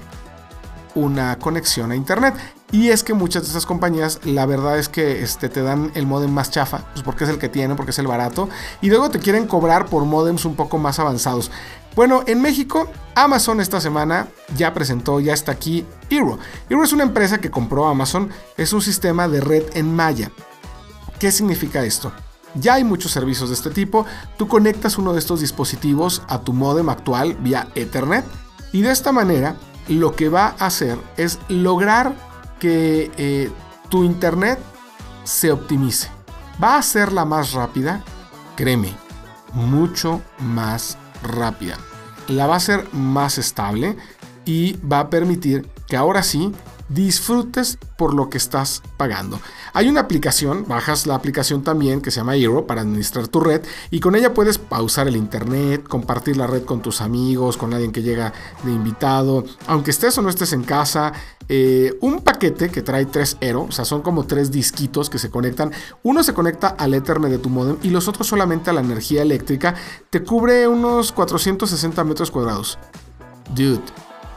una 0.98 1.38
conexión 1.40 1.92
a 1.92 1.96
internet. 1.96 2.34
Y 2.72 2.90
es 2.90 3.04
que 3.04 3.14
muchas 3.14 3.44
de 3.44 3.48
estas 3.48 3.66
compañías, 3.66 4.20
la 4.26 4.46
verdad 4.46 4.78
es 4.78 4.90
que 4.90 5.24
este, 5.24 5.48
te 5.48 5.62
dan 5.62 5.92
el 5.96 6.06
modem 6.06 6.32
más 6.32 6.52
chafa, 6.52 6.80
pues 6.92 7.04
porque 7.04 7.24
es 7.24 7.30
el 7.30 7.38
que 7.38 7.48
tienen, 7.48 7.78
porque 7.78 7.92
es 7.92 8.00
el 8.00 8.08
barato, 8.08 8.50
y 8.82 8.90
luego 8.90 9.10
te 9.10 9.20
quieren 9.20 9.48
cobrar 9.48 9.86
por 9.86 10.04
modems 10.04 10.44
un 10.44 10.56
poco 10.56 10.78
más 10.78 11.00
avanzados. 11.00 11.50
Bueno, 11.96 12.24
en 12.28 12.42
México, 12.42 12.90
Amazon 13.16 13.62
esta 13.62 13.80
semana 13.80 14.28
ya 14.56 14.74
presentó, 14.74 15.20
ya 15.20 15.34
está 15.34 15.54
aquí 15.54 15.86
Hero. 16.10 16.38
Hero 16.70 16.84
es 16.84 16.92
una 16.94 17.04
empresa 17.04 17.40
que 17.40 17.50
compró 17.50 17.88
Amazon, 17.88 18.30
es 18.58 18.74
un 18.74 18.82
sistema 18.82 19.28
de 19.28 19.42
red 19.42 19.64
en 19.74 19.96
malla. 19.96 20.32
¿Qué 21.20 21.32
significa 21.32 21.84
esto? 21.84 22.12
Ya 22.54 22.76
hay 22.76 22.84
muchos 22.84 23.12
servicios 23.12 23.50
de 23.50 23.56
este 23.56 23.70
tipo, 23.70 24.06
tú 24.38 24.48
conectas 24.48 24.98
uno 24.98 25.14
de 25.14 25.20
estos 25.20 25.40
dispositivos 25.40 26.22
a 26.28 26.42
tu 26.42 26.54
modem 26.54 26.90
actual 26.90 27.36
vía 27.36 27.70
Ethernet 27.76 28.26
y 28.72 28.82
de 28.82 28.92
esta 28.92 29.12
manera 29.12 29.56
lo 29.88 30.16
que 30.16 30.30
va 30.30 30.56
a 30.60 30.68
hacer 30.68 30.98
es 31.18 31.40
lograr 31.48 32.14
que 32.60 33.12
eh, 33.18 33.52
tu 33.90 34.04
internet 34.04 34.60
se 35.24 35.52
optimice. 35.52 36.10
Va 36.62 36.78
a 36.78 36.82
ser 36.82 37.12
la 37.12 37.26
más 37.26 37.54
rápida, 37.54 38.04
créeme, 38.56 38.94
mucho 39.54 40.22
más 40.40 40.98
rápida. 41.24 41.78
La 42.28 42.48
va 42.48 42.56
a 42.56 42.62
ser 42.62 42.88
más 42.94 43.38
estable 43.38 43.96
y 44.46 44.78
va 44.78 45.00
a 45.00 45.10
permitir 45.10 45.68
que 45.88 45.98
ahora 45.98 46.24
sí 46.24 46.52
disfrutes 46.90 47.78
por 47.98 48.14
lo 48.14 48.30
que 48.30 48.38
estás 48.38 48.82
pagando. 48.98 49.40
Hay 49.74 49.90
una 49.90 50.02
aplicación, 50.02 50.66
bajas 50.68 51.06
la 51.08 51.16
aplicación 51.16 51.64
también 51.64 52.02
que 52.02 52.12
se 52.12 52.20
llama 52.20 52.36
Hero 52.36 52.66
para 52.66 52.82
administrar 52.82 53.28
tu 53.28 53.40
red 53.40 53.62
y 53.92 54.00
con 54.00 54.16
ella 54.16 54.34
puedes 54.34 54.58
pausar 54.58 55.08
el 55.08 55.16
internet, 55.16 55.84
compartir 55.88 56.38
la 56.38 56.48
red 56.48 56.64
con 56.64 56.82
tus 56.82 57.02
amigos, 57.02 57.58
con 57.58 57.74
alguien 57.74 57.92
que 57.92 58.02
llega 58.02 58.34
de 58.64 58.72
invitado, 58.72 59.44
aunque 59.68 59.92
estés 59.92 60.18
o 60.18 60.22
no 60.22 60.30
estés 60.30 60.54
en 60.54 60.64
casa. 60.64 61.14
Eh, 61.50 61.98
un 62.02 62.22
paquete 62.22 62.70
que 62.70 62.82
trae 62.82 63.06
tres 63.06 63.38
Eero, 63.40 63.64
o 63.64 63.72
sea, 63.72 63.86
son 63.86 64.02
como 64.02 64.26
tres 64.26 64.52
disquitos 64.52 65.10
que 65.10 65.18
se 65.18 65.30
conectan. 65.30 65.72
Uno 66.04 66.24
se 66.24 66.34
conecta 66.34 66.68
al 66.68 66.94
Ethernet 66.94 67.32
de 67.32 67.38
tu 67.38 67.50
modem 67.50 67.78
y 67.84 67.90
los 67.90 68.08
otros 68.08 68.28
solamente 68.28 68.70
a 68.70 68.74
la 68.74 68.82
energía 68.82 69.22
eléctrica. 69.22 69.76
Te 70.10 70.24
cubre 70.24 70.68
unos 70.68 71.12
460 71.12 72.04
metros 72.04 72.32
cuadrados. 72.32 72.78
Dude, 73.56 73.82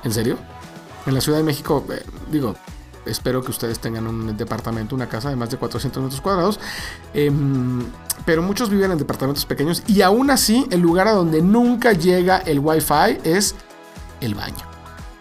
¿en 0.05 0.13
serio? 0.13 0.60
En 1.07 1.15
la 1.15 1.21
Ciudad 1.21 1.39
de 1.39 1.45
México, 1.45 1.85
eh, 1.91 2.03
digo, 2.31 2.55
espero 3.07 3.43
que 3.43 3.51
ustedes 3.51 3.79
tengan 3.79 4.07
un 4.07 4.37
departamento, 4.37 4.95
una 4.95 5.09
casa 5.09 5.31
de 5.31 5.37
más 5.37 5.51
de 5.51 5.57
400 5.57 6.03
metros 6.03 6.21
cuadrados. 6.21 6.61
Em, 7.15 7.85
pero 8.25 8.43
muchos 8.43 8.71
viven 8.71 8.93
en 8.93 8.99
departamentos 8.99 9.47
pequeños 9.47 9.83
y 9.87 10.03
aún 10.03 10.31
así 10.31 10.67
el 10.71 10.81
lugar 10.81 11.09
a 11.09 11.13
donde 11.13 11.43
nunca 11.43 11.93
llega 11.93 12.39
el 12.39 12.61
Wi-Fi 12.61 13.19
es 13.25 13.55
el 14.21 14.35
baño. 14.35 14.65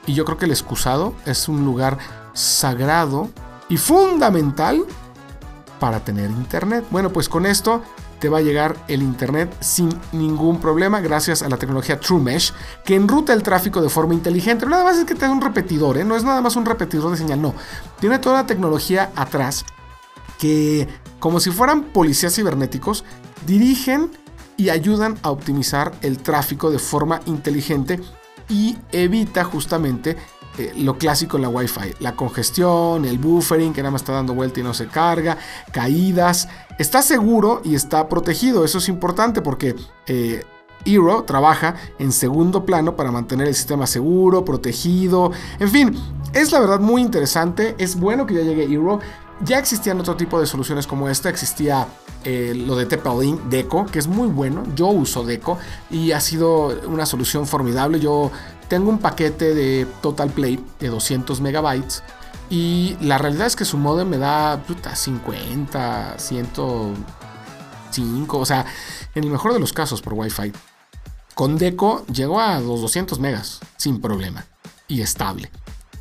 Y 0.05 0.13
yo 0.13 0.25
creo 0.25 0.37
que 0.37 0.45
el 0.45 0.51
excusado 0.51 1.13
es 1.25 1.47
un 1.47 1.63
lugar 1.63 1.97
sagrado 2.33 3.29
y 3.69 3.77
fundamental 3.77 4.83
para 5.79 6.03
tener 6.03 6.29
internet. 6.29 6.85
Bueno, 6.89 7.11
pues 7.11 7.29
con 7.29 7.45
esto 7.45 7.83
te 8.19 8.29
va 8.29 8.39
a 8.39 8.41
llegar 8.41 8.75
el 8.87 9.01
Internet 9.01 9.55
sin 9.61 9.89
ningún 10.11 10.59
problema 10.59 10.99
gracias 10.99 11.41
a 11.41 11.49
la 11.49 11.57
tecnología 11.57 11.99
TrueMesh 11.99 12.53
que 12.85 12.95
enruta 12.95 13.33
el 13.33 13.43
tráfico 13.43 13.81
de 13.81 13.89
forma 13.89 14.13
inteligente. 14.13 14.65
nada 14.65 14.83
más 14.83 14.97
es 14.97 15.05
que 15.05 15.15
te 15.15 15.25
da 15.25 15.31
un 15.31 15.41
repetidor, 15.41 15.97
¿eh? 15.97 16.03
no 16.03 16.15
es 16.15 16.23
nada 16.23 16.41
más 16.41 16.55
un 16.55 16.65
repetidor 16.65 17.11
de 17.11 17.17
señal, 17.17 17.41
no. 17.41 17.53
Tiene 17.99 18.19
toda 18.19 18.41
la 18.41 18.47
tecnología 18.47 19.11
atrás 19.15 19.65
que, 20.37 20.87
como 21.19 21.39
si 21.39 21.51
fueran 21.51 21.83
policías 21.83 22.35
cibernéticos, 22.35 23.03
dirigen 23.45 24.11
y 24.57 24.69
ayudan 24.69 25.17
a 25.23 25.31
optimizar 25.31 25.93
el 26.01 26.17
tráfico 26.17 26.69
de 26.71 26.79
forma 26.79 27.21
inteligente 27.25 27.99
y 28.49 28.77
evita 28.91 29.43
justamente 29.43 30.17
eh, 30.57 30.73
lo 30.77 30.97
clásico 30.97 31.37
en 31.37 31.43
la 31.43 31.49
Wi-Fi, 31.49 31.95
la 31.99 32.15
congestión, 32.15 33.05
el 33.05 33.17
buffering 33.17 33.73
que 33.73 33.81
nada 33.81 33.91
más 33.91 34.01
está 34.01 34.13
dando 34.13 34.33
vuelta 34.33 34.59
y 34.59 34.63
no 34.63 34.73
se 34.73 34.87
carga, 34.87 35.37
caídas. 35.71 36.49
Está 36.77 37.01
seguro 37.01 37.61
y 37.63 37.75
está 37.75 38.09
protegido, 38.09 38.65
eso 38.65 38.79
es 38.79 38.89
importante 38.89 39.41
porque 39.41 39.75
eh, 40.07 40.43
Hero 40.85 41.23
trabaja 41.23 41.75
en 41.99 42.11
segundo 42.11 42.65
plano 42.65 42.95
para 42.95 43.11
mantener 43.11 43.47
el 43.47 43.55
sistema 43.55 43.85
seguro, 43.85 44.45
protegido, 44.45 45.31
en 45.59 45.69
fin, 45.69 45.95
es 46.33 46.51
la 46.51 46.59
verdad 46.59 46.79
muy 46.79 47.01
interesante, 47.01 47.75
es 47.77 47.99
bueno 47.99 48.25
que 48.25 48.35
ya 48.35 48.41
llegue 48.41 48.63
Hero. 48.63 48.99
Ya 49.41 49.57
existían 49.57 49.97
otro 50.01 50.17
tipo 50.17 50.37
de 50.37 50.45
soluciones 50.45 50.85
como 50.85 51.07
esta, 51.07 51.29
existía 51.29 51.87
eh, 52.25 52.53
lo 52.53 52.75
de 52.75 52.85
TP-Link 52.85 53.43
Deco, 53.43 53.85
que 53.85 53.99
es 53.99 54.07
muy 54.07 54.27
bueno, 54.27 54.63
yo 54.75 54.87
uso 54.87 55.23
Deco 55.23 55.57
y 55.89 56.11
ha 56.11 56.19
sido 56.19 56.77
una 56.85 57.05
solución 57.05 57.47
formidable, 57.47 58.01
yo 58.01 58.31
tengo 58.69 58.89
un 58.89 58.99
paquete 58.99 59.53
de 59.53 59.85
Total 60.01 60.29
Play 60.29 60.63
de 60.79 60.87
200 60.87 61.41
megabytes 61.41 62.03
y 62.49 62.97
la 63.01 63.17
realidad 63.17 63.47
es 63.47 63.55
que 63.55 63.65
su 63.65 63.77
modem 63.77 64.07
me 64.07 64.17
da 64.17 64.63
50, 64.93 66.15
105, 66.17 68.37
o 68.37 68.45
sea, 68.45 68.65
en 69.13 69.23
el 69.23 69.29
mejor 69.29 69.53
de 69.53 69.59
los 69.59 69.73
casos 69.73 70.01
por 70.01 70.13
Wi-Fi. 70.13 70.51
Con 71.35 71.57
Deco 71.57 72.05
llegó 72.07 72.39
a 72.39 72.59
los 72.59 72.81
200 72.81 73.19
megas 73.19 73.59
sin 73.77 74.01
problema 74.01 74.45
y 74.87 75.01
estable. 75.01 75.51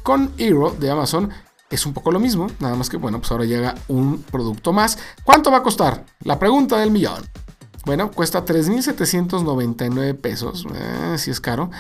Con 0.03 0.33
Hero 0.39 0.75
de 0.79 0.91
Amazon 0.91 1.31
es 1.71 1.85
un 1.85 1.93
poco 1.93 2.11
lo 2.11 2.19
mismo, 2.19 2.47
nada 2.61 2.77
más 2.77 2.89
que 2.89 2.97
bueno, 2.97 3.19
pues 3.19 3.31
ahora 3.31 3.45
llega 3.45 3.75
un 3.89 4.23
producto 4.23 4.73
más. 4.73 4.99
¿Cuánto 5.25 5.51
va 5.51 5.59
a 5.59 5.63
costar? 5.63 6.07
La 6.21 6.39
pregunta 6.39 6.79
del 6.79 6.91
millón. 6.91 7.29
Bueno, 7.85 8.11
cuesta 8.11 8.45
3.799 8.45 10.19
pesos, 10.19 10.67
eh, 10.75 11.17
si 11.19 11.31
es 11.31 11.41
caro. 11.41 11.71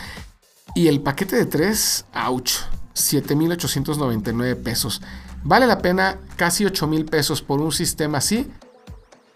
Y 0.78 0.86
el 0.86 1.00
paquete 1.00 1.34
de 1.34 1.44
3, 1.44 2.04
ouch, 2.28 2.52
7.899 2.94 4.54
pesos. 4.62 5.02
¿Vale 5.42 5.66
la 5.66 5.78
pena 5.78 6.20
casi 6.36 6.64
8.000 6.64 7.10
pesos 7.10 7.42
por 7.42 7.60
un 7.60 7.72
sistema 7.72 8.18
así? 8.18 8.48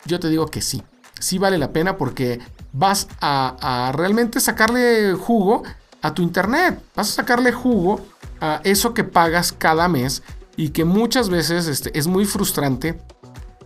Yo 0.05 0.21
te 0.21 0.29
digo 0.29 0.47
que 0.47 0.63
sí. 0.63 0.85
Sí 1.19 1.39
vale 1.39 1.59
la 1.59 1.73
pena 1.73 1.97
porque 1.97 2.39
vas 2.73 3.09
a, 3.21 3.91
realmente 3.93 4.39
sacarle 4.39 5.15
jugo 5.15 5.65
a 6.01 6.15
tu 6.15 6.23
internet. 6.23 6.81
Vas 6.95 7.11
a 7.11 7.15
sacarle 7.15 7.51
jugo 7.51 8.01
a 8.41 8.61
eso 8.63 8.95
que 8.95 9.03
pagas 9.03 9.51
cada 9.51 9.89
mes 9.89 10.23
y 10.57 10.69
que 10.69 10.85
muchas 10.85 11.29
veces 11.29 11.67
este, 11.67 11.99
es 11.99 12.07
muy 12.07 12.25
frustrante 12.25 13.03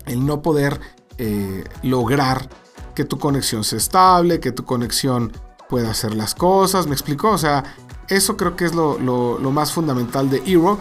el 0.06 0.24
no 0.24 0.40
poder 0.40 0.80
eh, 1.18 1.64
lograr 1.82 2.48
que 2.94 3.04
tu 3.04 3.18
conexión 3.18 3.64
sea 3.64 3.76
estable, 3.76 4.40
que 4.40 4.50
tu 4.50 4.64
conexión 4.64 5.30
puede 5.68 5.88
hacer 5.88 6.14
las 6.14 6.34
cosas, 6.34 6.86
¿me 6.86 6.92
explicó? 6.92 7.30
O 7.30 7.38
sea, 7.38 7.64
eso 8.08 8.36
creo 8.36 8.56
que 8.56 8.64
es 8.64 8.74
lo, 8.74 9.38
más 9.52 9.72
fundamental 9.72 10.30
de 10.30 10.42
Hero. 10.46 10.78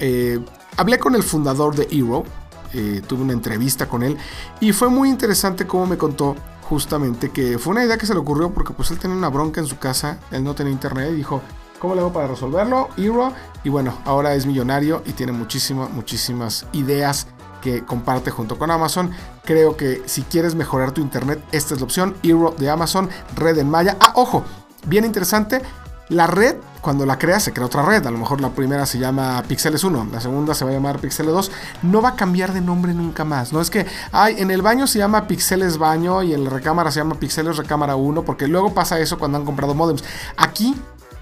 Eh, 0.00 0.38
hablé 0.76 0.98
con 0.98 1.14
el 1.14 1.22
fundador 1.22 1.74
de 1.74 1.88
Hero, 1.90 2.24
eh, 2.72 3.02
tuve 3.06 3.22
una 3.22 3.32
entrevista 3.32 3.88
con 3.88 4.02
él 4.02 4.16
y 4.60 4.72
fue 4.72 4.88
muy 4.88 5.08
interesante 5.08 5.66
cómo 5.66 5.86
me 5.86 5.96
contó 5.96 6.36
justamente 6.68 7.30
que 7.30 7.58
fue 7.58 7.72
una 7.72 7.82
idea 7.82 7.96
que 7.96 8.04
se 8.04 8.12
le 8.12 8.20
ocurrió 8.20 8.52
porque 8.52 8.74
pues 8.74 8.90
él 8.90 8.98
tenía 8.98 9.16
una 9.16 9.30
bronca 9.30 9.60
en 9.60 9.66
su 9.66 9.78
casa, 9.78 10.18
él 10.30 10.44
no 10.44 10.54
tenía 10.54 10.72
internet 10.72 11.08
y 11.12 11.16
dijo, 11.16 11.40
¿cómo 11.78 11.94
le 11.94 12.02
hago 12.02 12.12
para 12.12 12.28
resolverlo? 12.28 12.90
Hero 12.98 13.32
y 13.64 13.70
bueno, 13.70 13.96
ahora 14.04 14.34
es 14.34 14.44
millonario 14.44 15.02
y 15.06 15.12
tiene 15.12 15.32
muchísimas, 15.32 15.90
muchísimas 15.90 16.66
ideas 16.72 17.26
que 17.60 17.84
comparte 17.84 18.30
junto 18.30 18.58
con 18.58 18.70
Amazon. 18.70 19.10
Creo 19.44 19.76
que 19.76 20.02
si 20.06 20.22
quieres 20.22 20.54
mejorar 20.54 20.92
tu 20.92 21.00
internet, 21.00 21.42
esta 21.52 21.74
es 21.74 21.80
la 21.80 21.84
opción. 21.84 22.16
Hero 22.22 22.54
de 22.58 22.70
Amazon, 22.70 23.08
red 23.36 23.58
en 23.58 23.70
Maya. 23.70 23.96
Ah, 24.00 24.12
ojo, 24.16 24.44
bien 24.86 25.04
interesante. 25.04 25.62
La 26.08 26.26
red, 26.26 26.56
cuando 26.80 27.04
la 27.04 27.18
creas, 27.18 27.42
se 27.42 27.52
crea 27.52 27.66
otra 27.66 27.82
red. 27.82 28.06
A 28.06 28.10
lo 28.10 28.16
mejor 28.16 28.40
la 28.40 28.48
primera 28.48 28.86
se 28.86 28.98
llama 28.98 29.42
Pixeles 29.46 29.84
1, 29.84 30.08
la 30.10 30.20
segunda 30.22 30.54
se 30.54 30.64
va 30.64 30.70
a 30.70 30.74
llamar 30.74 31.00
Pixeles 31.00 31.32
2. 31.32 31.50
No 31.82 32.00
va 32.00 32.10
a 32.10 32.16
cambiar 32.16 32.54
de 32.54 32.62
nombre 32.62 32.94
nunca 32.94 33.24
más. 33.24 33.52
No 33.52 33.60
es 33.60 33.68
que, 33.68 33.84
ay, 34.10 34.36
en 34.38 34.50
el 34.50 34.62
baño 34.62 34.86
se 34.86 34.98
llama 34.98 35.26
Pixeles 35.26 35.76
Baño 35.76 36.22
y 36.22 36.32
en 36.32 36.44
la 36.44 36.50
recámara 36.50 36.90
se 36.90 37.00
llama 37.00 37.16
Pixeles 37.16 37.58
Recámara 37.58 37.96
1, 37.96 38.22
porque 38.22 38.48
luego 38.48 38.72
pasa 38.72 38.98
eso 39.00 39.18
cuando 39.18 39.36
han 39.36 39.44
comprado 39.44 39.74
modems. 39.74 40.02
Aquí 40.38 40.74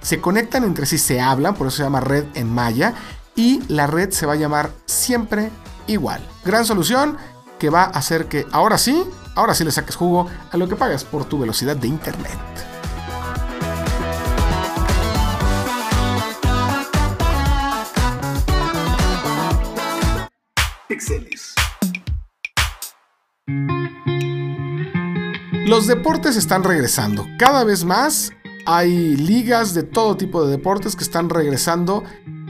se 0.02 0.20
conectan 0.20 0.62
entre 0.62 0.86
sí, 0.86 0.98
se 0.98 1.20
hablan, 1.20 1.56
por 1.56 1.66
eso 1.66 1.78
se 1.78 1.82
llama 1.82 1.98
red 2.00 2.26
en 2.34 2.54
Maya. 2.54 2.94
Y 3.34 3.62
la 3.66 3.88
red 3.88 4.12
se 4.12 4.24
va 4.24 4.34
a 4.34 4.36
llamar 4.36 4.70
siempre 4.86 5.50
igual. 5.86 6.20
Gran 6.44 6.64
solución 6.64 7.16
que 7.58 7.70
va 7.70 7.84
a 7.84 7.86
hacer 7.86 8.26
que 8.26 8.46
ahora 8.52 8.78
sí, 8.78 9.04
ahora 9.34 9.54
sí 9.54 9.64
le 9.64 9.70
saques 9.70 9.96
jugo 9.96 10.28
a 10.50 10.56
lo 10.56 10.68
que 10.68 10.76
pagas 10.76 11.04
por 11.04 11.24
tu 11.24 11.38
velocidad 11.38 11.76
de 11.76 11.88
internet. 11.88 12.38
Pixeles. 20.88 21.54
Los 25.66 25.88
deportes 25.88 26.36
están 26.36 26.62
regresando. 26.62 27.26
Cada 27.38 27.64
vez 27.64 27.84
más 27.84 28.32
hay 28.66 29.16
ligas 29.16 29.74
de 29.74 29.82
todo 29.82 30.16
tipo 30.16 30.44
de 30.44 30.52
deportes 30.52 30.94
que 30.94 31.04
están 31.04 31.28
regresando 31.28 32.04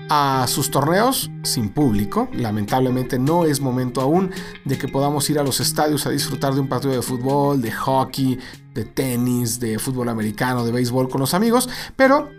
a 0.08 0.46
sus 0.48 0.70
torneos 0.70 1.30
sin 1.42 1.68
público. 1.70 2.28
Lamentablemente 2.32 3.18
no 3.18 3.44
es 3.44 3.60
momento 3.60 4.00
aún 4.00 4.30
de 4.64 4.78
que 4.78 4.88
podamos 4.88 5.28
ir 5.30 5.38
a 5.38 5.42
los 5.42 5.60
estadios 5.60 6.06
a 6.06 6.10
disfrutar 6.10 6.54
de 6.54 6.60
un 6.60 6.68
partido 6.68 6.94
de 6.94 7.02
fútbol, 7.02 7.60
de 7.60 7.72
hockey, 7.72 8.38
de 8.74 8.84
tenis, 8.84 9.58
de 9.58 9.78
fútbol 9.78 10.08
americano, 10.08 10.64
de 10.64 10.72
béisbol 10.72 11.08
con 11.08 11.20
los 11.20 11.34
amigos, 11.34 11.68
pero 11.96 12.30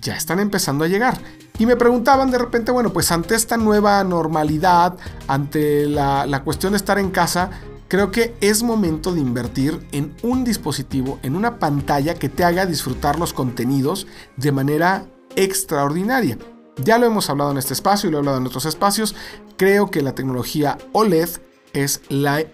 ya 0.00 0.16
están 0.16 0.40
empezando 0.40 0.84
a 0.84 0.88
llegar. 0.88 1.18
Y 1.58 1.66
me 1.66 1.76
preguntaban 1.76 2.30
de 2.30 2.38
repente, 2.38 2.72
bueno, 2.72 2.92
pues 2.92 3.12
ante 3.12 3.34
esta 3.34 3.56
nueva 3.56 4.02
normalidad, 4.04 4.96
ante 5.28 5.86
la, 5.86 6.42
cuestión 6.44 6.72
de 6.72 6.78
estar 6.78 6.98
en 6.98 7.10
casa, 7.10 7.50
creo 7.88 8.10
que 8.10 8.34
es 8.40 8.62
momento 8.62 9.12
de 9.12 9.20
invertir 9.20 9.86
en 9.92 10.14
un 10.22 10.44
dispositivo, 10.44 11.18
en 11.22 11.36
una 11.36 11.58
pantalla 11.58 12.14
que 12.14 12.28
te 12.28 12.42
haga 12.42 12.66
disfrutar 12.66 13.18
los 13.18 13.32
contenidos 13.32 14.06
de 14.36 14.50
manera 14.50 15.06
extraordinaria. 15.36 16.36
Ya 16.78 16.98
lo 16.98 17.06
hemos 17.06 17.28
hablado 17.28 17.50
en 17.50 17.58
este 17.58 17.74
espacio 17.74 18.08
y 18.08 18.12
lo 18.12 18.18
he 18.18 18.20
hablado 18.20 18.38
en 18.38 18.46
otros 18.46 18.64
espacios. 18.64 19.14
Creo 19.56 19.90
que 19.90 20.00
la 20.02 20.14
tecnología 20.14 20.78
OLED 20.92 21.28
es 21.72 22.00
la 22.08 22.44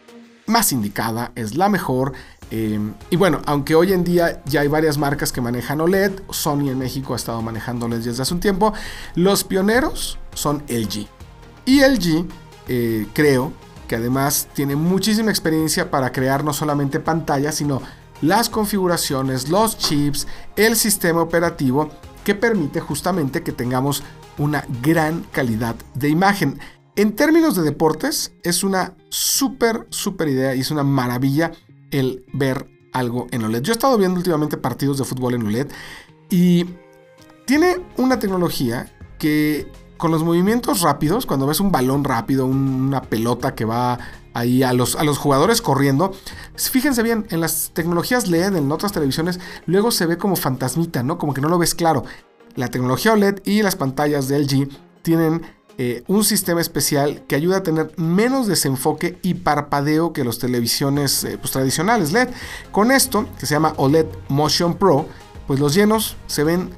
más 0.47 0.73
indicada, 0.73 1.33
es 1.35 1.57
la 1.57 1.69
mejor. 1.69 2.13
Em, 2.51 2.95
y 3.11 3.17
bueno, 3.17 3.41
aunque 3.47 3.75
hoy 3.75 3.93
en 3.93 4.05
día 4.05 4.43
ya 4.47 4.63
hay 4.63 4.69
varias 4.69 4.99
marcas 4.99 5.33
que 5.33 5.41
manejan 5.41 5.81
OLED, 5.81 6.13
Sony 6.31 6.71
en 6.71 6.79
México 6.79 7.13
ha 7.13 7.17
estado 7.17 7.41
manejando 7.43 7.87
OLED 7.87 8.01
desde 8.01 8.23
hace 8.23 8.35
un 8.35 8.41
tiempo, 8.41 8.73
los 9.15 9.45
pioneros 9.45 10.19
son 10.35 10.65
LG. 10.69 11.07
Y 11.67 11.83
LG 11.83 12.27
eh, 12.69 13.07
creo 13.13 13.53
que 13.87 13.97
además 13.97 14.49
tiene 14.55 14.77
muchísima 14.77 15.31
experiencia 15.31 15.91
para 15.91 16.11
crear 16.13 16.43
no 16.43 16.53
solamente 16.53 17.01
pantallas, 17.01 17.57
sino 17.57 17.83
las 18.21 18.49
configuraciones, 18.49 19.49
los 19.49 19.79
chips, 19.79 20.27
el 20.57 20.77
sistema 20.77 21.23
operativo 21.23 21.91
que 22.29 22.35
permite 22.35 22.81
justamente 22.81 23.43
que 23.43 23.53
tengamos 23.53 24.03
una 24.37 24.63
gran 24.83 25.25
calidad 25.33 25.77
de 25.95 26.11
imagen. 26.11 26.59
En 26.95 27.17
términos 27.17 27.57
de 27.57 27.63
deportes, 27.63 28.35
es 28.43 28.63
una 28.63 28.99
súper, 29.09 29.87
súper 29.89 30.29
idea 30.29 30.55
y 30.55 30.61
es 30.61 30.71
una 30.71 30.85
maravilla 30.85 31.53
el 31.91 32.27
ver 32.35 32.69
algo 32.93 33.29
en 33.31 33.45
OLED. 33.45 33.63
Yo 33.63 33.73
he 33.73 33.77
estado 33.77 33.97
viendo 33.97 34.19
últimamente 34.19 34.59
partidos 34.59 34.99
de 34.99 35.05
fútbol 35.05 35.37
en 35.37 35.47
OLED 35.47 35.69
y 36.29 36.67
tiene 37.47 37.81
una 37.97 38.19
tecnología 38.19 38.95
que 39.19 39.67
con 39.99 40.11
los 40.11 40.25
movimientos 40.25 40.81
rápidos, 40.81 41.27
cuando 41.27 41.47
ves 41.47 41.61
un 41.61 41.71
balón 41.71 42.05
rápido, 42.05 42.47
una 42.47 43.03
pelota 43.03 43.55
que 43.55 43.65
va 43.65 43.99
ahí 44.33 44.63
a 44.63 44.73
los, 44.73 44.97
a 44.97 45.05
los 45.05 45.19
jugadores 45.19 45.61
corriendo, 45.61 46.15
fíjense 46.55 47.03
bien, 47.03 47.27
en 47.31 47.41
las 47.41 47.73
tecnologías 47.75 48.29
LED, 48.29 48.57
en 48.57 48.73
otras 48.73 48.93
televisiones, 48.93 49.41
luego 49.67 49.91
se 49.91 50.07
ve 50.07 50.17
como 50.17 50.37
fantasmita, 50.37 51.03
¿no? 51.03 51.19
Como 51.19 51.35
que 51.35 51.41
no 51.41 51.49
lo 51.49 51.59
ves 51.59 51.75
claro. 51.75 52.05
La 52.55 52.69
tecnología 52.69 53.13
OLED 53.13 53.41
y 53.45 53.63
las 53.63 53.77
pantallas 53.77 54.29
de 54.29 54.39
LG 54.39 54.69
tienen 55.03 55.43
eh, 55.81 56.03
un 56.09 56.25
sistema 56.25 56.61
especial 56.61 57.23
que 57.29 57.37
ayuda 57.37 57.59
a 57.59 57.63
tener 57.63 57.93
menos 57.97 58.47
desenfoque 58.47 59.19
y 59.23 59.35
parpadeo 59.35 60.13
que 60.13 60.25
los 60.25 60.39
televisiones 60.39 61.23
eh, 61.25 61.39
pues, 61.39 61.53
tradicionales 61.53 62.13
LED. 62.13 62.29
Con 62.73 62.91
esto, 62.91 63.27
que 63.39 63.47
se 63.47 63.55
llama 63.55 63.75
OLED 63.77 64.07
Motion 64.29 64.75
Pro, 64.75 65.07
pues 65.47 65.61
los 65.61 65.75
llenos 65.75 66.17
se 66.27 66.43
ven 66.43 66.71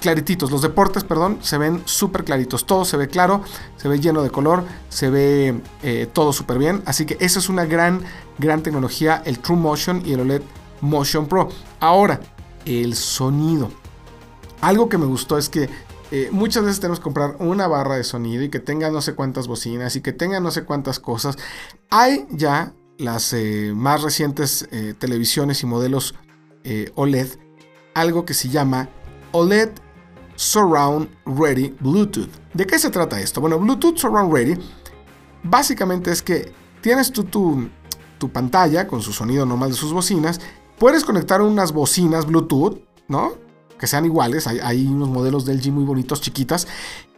clarititos, 0.00 0.50
los 0.50 0.62
deportes, 0.62 1.04
perdón, 1.04 1.38
se 1.42 1.58
ven 1.58 1.82
súper 1.84 2.24
claritos, 2.24 2.66
todo 2.66 2.84
se 2.84 2.96
ve 2.96 3.08
claro, 3.08 3.42
se 3.76 3.88
ve 3.88 4.00
lleno 4.00 4.22
de 4.22 4.30
color, 4.30 4.64
se 4.88 5.10
ve 5.10 5.60
eh, 5.82 6.08
todo 6.12 6.32
súper 6.32 6.58
bien, 6.58 6.82
así 6.86 7.06
que 7.06 7.16
eso 7.20 7.38
es 7.38 7.48
una 7.48 7.64
gran, 7.64 8.02
gran 8.38 8.62
tecnología, 8.62 9.22
el 9.24 9.40
True 9.40 9.58
Motion 9.58 10.02
y 10.04 10.12
el 10.12 10.20
OLED 10.20 10.42
Motion 10.80 11.26
Pro. 11.26 11.48
Ahora, 11.80 12.20
el 12.64 12.94
sonido. 12.94 13.70
Algo 14.60 14.88
que 14.88 14.98
me 14.98 15.06
gustó 15.06 15.38
es 15.38 15.48
que 15.48 15.68
eh, 16.10 16.28
muchas 16.32 16.64
veces 16.64 16.80
tenemos 16.80 17.00
que 17.00 17.04
comprar 17.04 17.36
una 17.38 17.66
barra 17.66 17.96
de 17.96 18.04
sonido 18.04 18.42
y 18.42 18.48
que 18.48 18.60
tenga 18.60 18.90
no 18.90 19.00
sé 19.00 19.14
cuántas 19.14 19.46
bocinas 19.46 19.94
y 19.96 20.00
que 20.00 20.12
tenga 20.12 20.40
no 20.40 20.50
sé 20.50 20.64
cuántas 20.64 20.98
cosas. 20.98 21.36
Hay 21.90 22.26
ya 22.30 22.72
las 22.98 23.32
eh, 23.32 23.72
más 23.74 24.02
recientes 24.02 24.68
televisiones 24.98 25.62
y 25.62 25.66
modelos 25.66 26.14
OLED, 26.96 27.28
algo 27.94 28.26
que 28.26 28.34
se 28.34 28.50
llama 28.50 28.90
OLED 29.32 29.70
Surround 30.38 31.08
Ready 31.26 31.74
Bluetooth. 31.80 32.30
¿De 32.54 32.64
qué 32.64 32.78
se 32.78 32.90
trata 32.90 33.20
esto? 33.20 33.40
Bueno, 33.40 33.58
Bluetooth 33.58 33.96
Surround 33.98 34.32
Ready 34.32 34.56
básicamente 35.42 36.12
es 36.12 36.22
que 36.22 36.52
tienes 36.80 37.12
tu, 37.12 37.24
tu 37.24 38.28
pantalla 38.30 38.86
con 38.86 39.02
su 39.02 39.12
sonido 39.12 39.44
normal 39.44 39.70
de 39.70 39.76
sus 39.76 39.92
bocinas, 39.92 40.40
puedes 40.78 41.04
conectar 41.04 41.42
unas 41.42 41.72
bocinas 41.72 42.24
Bluetooth, 42.24 42.78
¿no? 43.08 43.32
Que 43.80 43.88
sean 43.88 44.04
iguales, 44.04 44.46
hay, 44.46 44.86
unos 44.86 45.08
modelos 45.08 45.44
del 45.44 45.60
G 45.60 45.72
muy 45.72 45.84
bonitos, 45.84 46.20
chiquitas, 46.20 46.68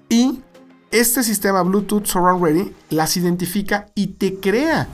y 0.08 0.40
este 0.90 1.22
sistema 1.22 1.62
Bluetooth 1.62 2.06
Surround 2.06 2.42
Ready 2.42 2.74
las 2.88 3.18
identifica 3.18 3.86
y 3.94 4.08
te 4.08 4.40
crea 4.40 4.88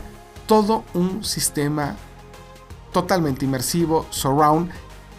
todo 0.46 0.82
un 0.94 1.22
sistema 1.24 1.94
totalmente 2.92 3.44
inmersivo, 3.44 4.04
surround, 4.10 4.68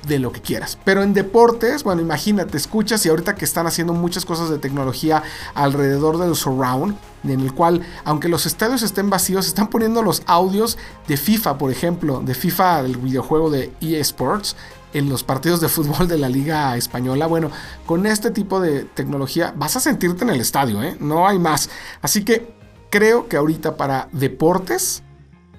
de 0.06 0.20
lo 0.20 0.32
que 0.32 0.42
quieras. 0.42 0.78
Pero 0.84 1.04
en 1.04 1.14
deportes, 1.14 1.84
bueno, 1.84 2.02
imagínate, 2.02 2.58
escuchas 2.58 3.06
y 3.06 3.10
ahorita 3.10 3.36
que 3.36 3.46
están 3.46 3.68
haciendo 3.68 3.94
muchas 3.94 4.26
cosas 4.26 4.50
de 4.50 4.58
tecnología 4.58 5.24
alrededor 5.54 6.18
del 6.18 6.36
surround, 6.36 6.96
en 7.24 7.42
el 7.42 7.54
cual, 7.54 7.82
aunque 8.06 8.30
los 8.30 8.46
estadios 8.46 8.84
estén 8.84 9.10
vacíos, 9.10 9.48
están 9.48 9.70
poniendo 9.70 10.02
los 10.02 10.24
audios 10.26 10.78
de 11.08 11.18
FIFA, 11.18 11.58
por 11.58 11.72
ejemplo, 11.72 12.22
de 12.24 12.34
FIFA, 12.34 12.82
el 12.82 12.98
videojuego 12.98 13.50
de 13.50 13.72
EA 13.82 14.00
Sports, 14.00 14.56
en 14.94 15.10
los 15.10 15.24
partidos 15.24 15.60
de 15.60 15.68
fútbol 15.68 16.08
de 16.08 16.18
la 16.18 16.30
Liga 16.30 16.76
Española. 16.78 17.28
Bueno, 17.28 17.52
con 17.86 18.06
este 18.06 18.32
tipo 18.32 18.60
de 18.60 18.84
tecnología 18.84 19.54
vas 19.56 19.76
a 19.76 19.80
sentirte 19.80 20.24
en 20.24 20.30
el 20.30 20.40
estadio, 20.40 20.82
¿eh? 20.82 20.96
No 21.00 21.28
hay 21.28 21.40
más. 21.40 21.70
Así 22.02 22.24
que 22.24 22.56
creo 22.90 23.28
que 23.28 23.38
ahorita 23.38 23.76
para 23.76 24.08
deportes, 24.12 25.04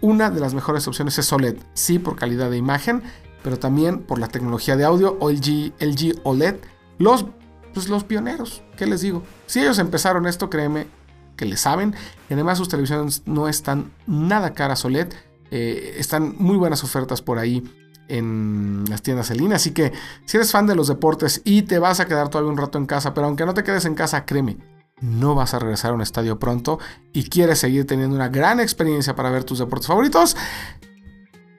una 0.01 0.31
de 0.31 0.41
las 0.41 0.55
mejores 0.55 0.89
opciones 0.89 1.19
es 1.19 1.33
OLED. 1.33 1.57
Sí, 1.75 1.99
por 1.99 2.17
calidad 2.17 2.51
de 2.51 2.57
imagen 2.57 3.03
pero 3.43 3.59
también 3.59 4.01
por 4.01 4.19
la 4.19 4.29
tecnología 4.29 4.77
de 4.77 4.85
audio 4.85 5.19
LG, 5.21 5.73
LG 5.81 6.21
OLED, 6.25 6.57
los, 6.99 7.27
pues 7.75 7.89
los 7.89 8.05
pioneros, 8.05 8.63
¿qué 8.77 8.87
les 8.87 9.01
digo? 9.01 9.23
Si 9.47 9.61
ellos 9.61 9.79
empezaron 9.79 10.27
esto, 10.27 10.51
créeme 10.51 10.87
que 11.37 11.45
le 11.45 11.57
saben, 11.57 11.95
y 12.29 12.35
además 12.35 12.59
sus 12.59 12.69
televisiones 12.69 13.23
no 13.27 13.49
están 13.49 13.93
nada 14.07 14.53
caras 14.53 14.85
OLED, 14.85 15.13
eh, 15.51 15.95
están 15.99 16.35
muy 16.39 16.57
buenas 16.57 16.83
ofertas 16.85 17.23
por 17.23 17.39
ahí 17.39 17.63
en 18.09 18.85
las 18.89 19.03
tiendas 19.03 19.31
en 19.31 19.39
línea, 19.39 19.57
así 19.57 19.71
que 19.71 19.93
si 20.25 20.37
eres 20.37 20.51
fan 20.51 20.67
de 20.67 20.75
los 20.75 20.89
deportes 20.89 21.41
y 21.45 21.63
te 21.63 21.79
vas 21.79 22.01
a 22.01 22.07
quedar 22.07 22.29
todavía 22.29 22.51
un 22.51 22.59
rato 22.59 22.79
en 22.79 22.87
casa, 22.87 23.15
pero 23.15 23.27
aunque 23.27 23.47
no 23.47 23.55
te 23.55 23.63
quedes 23.63 23.85
en 23.85 23.95
casa, 23.95 24.25
créeme, 24.25 24.57
no 25.01 25.35
vas 25.35 25.55
a 25.55 25.59
regresar 25.59 25.93
a 25.93 25.95
un 25.95 26.01
estadio 26.01 26.39
pronto 26.39 26.81
y 27.13 27.29
quieres 27.29 27.61
seguir 27.61 27.87
teniendo 27.87 28.17
una 28.17 28.29
gran 28.29 28.61
experiencia 28.61 29.15
para 29.15 29.31
ver 29.31 29.45
tus 29.45 29.61
deportes 29.61 29.87
favoritos, 29.87 30.37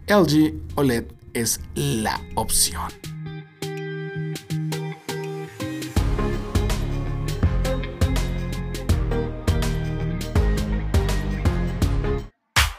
LG 0.08 0.54
OLED 0.76 1.19
es 1.34 1.60
la 1.76 2.20
opción. 2.36 2.92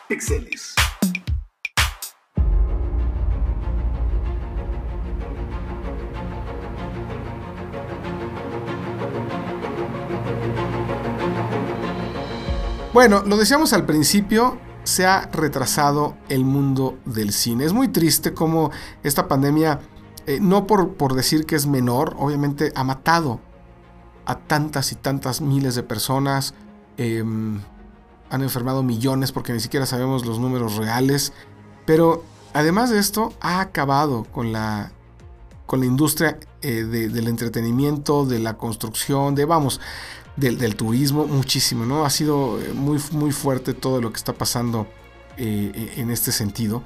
Pixeles. 0.08 0.74
Bueno, 12.92 13.22
lo 13.24 13.36
decíamos 13.36 13.72
al 13.72 13.86
principio, 13.86 14.58
se 14.84 15.06
ha 15.06 15.28
retrasado 15.32 16.16
el 16.28 16.44
mundo 16.44 16.98
del 17.04 17.32
cine. 17.32 17.64
Es 17.64 17.72
muy 17.72 17.88
triste 17.88 18.34
como 18.34 18.70
esta 19.02 19.28
pandemia, 19.28 19.80
eh, 20.26 20.38
no 20.40 20.66
por, 20.66 20.94
por 20.94 21.14
decir 21.14 21.46
que 21.46 21.56
es 21.56 21.66
menor, 21.66 22.16
obviamente 22.18 22.72
ha 22.74 22.84
matado 22.84 23.40
a 24.26 24.36
tantas 24.38 24.92
y 24.92 24.94
tantas 24.94 25.40
miles 25.40 25.74
de 25.74 25.82
personas. 25.82 26.54
Em, 26.96 27.60
han 28.30 28.42
enfermado 28.42 28.82
millones 28.82 29.32
porque 29.32 29.52
ni 29.52 29.60
siquiera 29.60 29.86
sabemos 29.86 30.24
los 30.24 30.38
números 30.38 30.76
reales. 30.76 31.32
Pero 31.84 32.22
además 32.54 32.90
de 32.90 32.98
esto, 32.98 33.32
ha 33.40 33.60
acabado 33.60 34.24
con 34.24 34.52
la, 34.52 34.92
con 35.66 35.80
la 35.80 35.86
industria 35.86 36.38
eh, 36.62 36.84
del 36.84 37.26
entretenimiento, 37.26 38.24
de 38.24 38.38
la 38.38 38.56
construcción, 38.56 39.34
de 39.34 39.44
vamos, 39.44 39.80
del, 40.36 40.76
turismo 40.76 41.26
muchísimo, 41.26 41.84
¿no? 41.84 42.04
Ha 42.04 42.10
sido 42.10 42.60
eh, 42.60 42.72
muy, 42.74 42.98
muy 43.12 43.32
fuerte 43.32 43.74
todo 43.74 44.00
lo 44.00 44.10
que 44.10 44.16
está 44.16 44.32
pasando 44.32 44.86
eh, 45.36 45.94
en 45.96 46.10
este 46.10 46.32
sentido. 46.32 46.82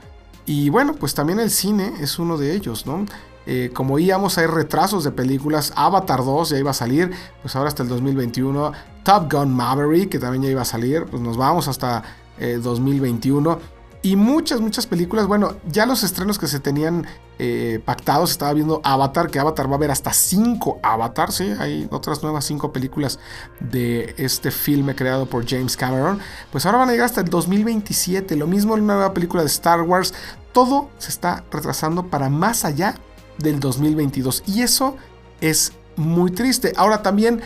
Y 0.46 0.68
bueno, 0.68 0.94
pues 0.94 1.14
también 1.14 1.40
el 1.40 1.50
cine 1.50 1.92
es 2.00 2.18
uno 2.18 2.36
de 2.36 2.54
ellos, 2.54 2.86
¿no? 2.86 3.06
Eh, 3.46 3.70
como 3.74 3.98
íbamos, 3.98 4.38
hay 4.38 4.46
retrasos 4.46 5.04
de 5.04 5.10
películas. 5.10 5.72
Avatar 5.76 6.24
2 6.24 6.50
ya 6.50 6.58
iba 6.58 6.70
a 6.70 6.74
salir, 6.74 7.10
pues 7.42 7.54
ahora 7.56 7.68
hasta 7.68 7.82
el 7.82 7.88
2021. 7.88 8.72
Top 9.04 9.30
Gun 9.30 9.54
Maverick, 9.54 10.10
que 10.10 10.18
también 10.18 10.42
ya 10.42 10.50
iba 10.50 10.62
a 10.62 10.66
salir, 10.66 11.04
pues 11.04 11.22
nos 11.22 11.36
vamos 11.36 11.68
hasta 11.68 12.02
2021. 12.38 13.73
Y 14.04 14.16
muchas, 14.16 14.60
muchas 14.60 14.86
películas. 14.86 15.26
Bueno, 15.26 15.56
ya 15.66 15.86
los 15.86 16.02
estrenos 16.02 16.38
que 16.38 16.46
se 16.46 16.60
tenían 16.60 17.06
eh, 17.38 17.80
pactados, 17.86 18.32
estaba 18.32 18.52
viendo 18.52 18.82
Avatar, 18.84 19.30
que 19.30 19.38
Avatar 19.38 19.66
va 19.66 19.72
a 19.72 19.76
haber 19.76 19.90
hasta 19.90 20.12
5 20.12 20.80
Avatar, 20.82 21.32
¿sí? 21.32 21.54
Hay 21.58 21.88
otras 21.90 22.22
nuevas 22.22 22.44
5 22.44 22.70
películas 22.70 23.18
de 23.60 24.14
este 24.18 24.50
filme 24.50 24.94
creado 24.94 25.24
por 25.24 25.48
James 25.48 25.74
Cameron. 25.74 26.18
Pues 26.52 26.66
ahora 26.66 26.76
van 26.76 26.90
a 26.90 26.92
llegar 26.92 27.06
hasta 27.06 27.22
el 27.22 27.30
2027. 27.30 28.36
Lo 28.36 28.46
mismo 28.46 28.76
en 28.76 28.84
una 28.84 28.96
nueva 28.96 29.14
película 29.14 29.42
de 29.42 29.48
Star 29.48 29.80
Wars. 29.80 30.12
Todo 30.52 30.90
se 30.98 31.08
está 31.08 31.42
retrasando 31.50 32.08
para 32.08 32.28
más 32.28 32.66
allá 32.66 32.96
del 33.38 33.58
2022. 33.58 34.42
Y 34.46 34.60
eso 34.60 34.98
es 35.40 35.72
muy 35.96 36.30
triste. 36.30 36.74
Ahora 36.76 37.00
también 37.00 37.40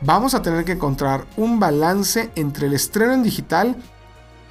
vamos 0.00 0.34
a 0.34 0.42
tener 0.42 0.64
que 0.64 0.72
encontrar 0.72 1.26
un 1.36 1.60
balance 1.60 2.32
entre 2.34 2.66
el 2.66 2.74
estreno 2.74 3.12
en 3.12 3.22
digital 3.22 3.76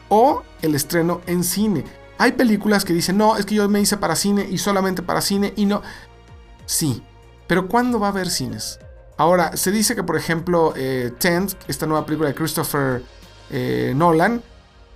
o 0.10 0.44
el 0.62 0.76
estreno 0.76 1.22
en 1.28 1.44
cine. 1.44 1.84
Hay 2.18 2.34
películas 2.34 2.86
que 2.86 2.94
dicen, 2.94 3.18
no, 3.18 3.38
es 3.38 3.46
que 3.46 3.56
yo 3.56 3.68
me 3.68 3.82
hice 3.82 3.98
para 3.98 4.16
cine 4.16 4.48
y 4.50 4.58
solamente 4.58 5.02
para 5.02 5.22
cine 5.22 5.54
y 5.56 5.66
no. 5.66 5.82
Sí, 6.66 7.04
pero 7.48 7.68
¿cuándo 7.68 8.00
va 8.00 8.08
a 8.08 8.12
haber 8.12 8.30
cines? 8.30 8.80
Ahora, 9.18 9.56
se 9.56 9.72
dice 9.72 9.96
que, 9.96 10.04
por 10.04 10.18
ejemplo, 10.18 10.74
eh, 10.76 11.14
Tent, 11.18 11.54
esta 11.68 11.86
nueva 11.86 12.06
película 12.06 12.30
de 12.30 12.36
Christopher 12.36 13.04
eh, 13.50 13.94
Nolan, 13.96 14.42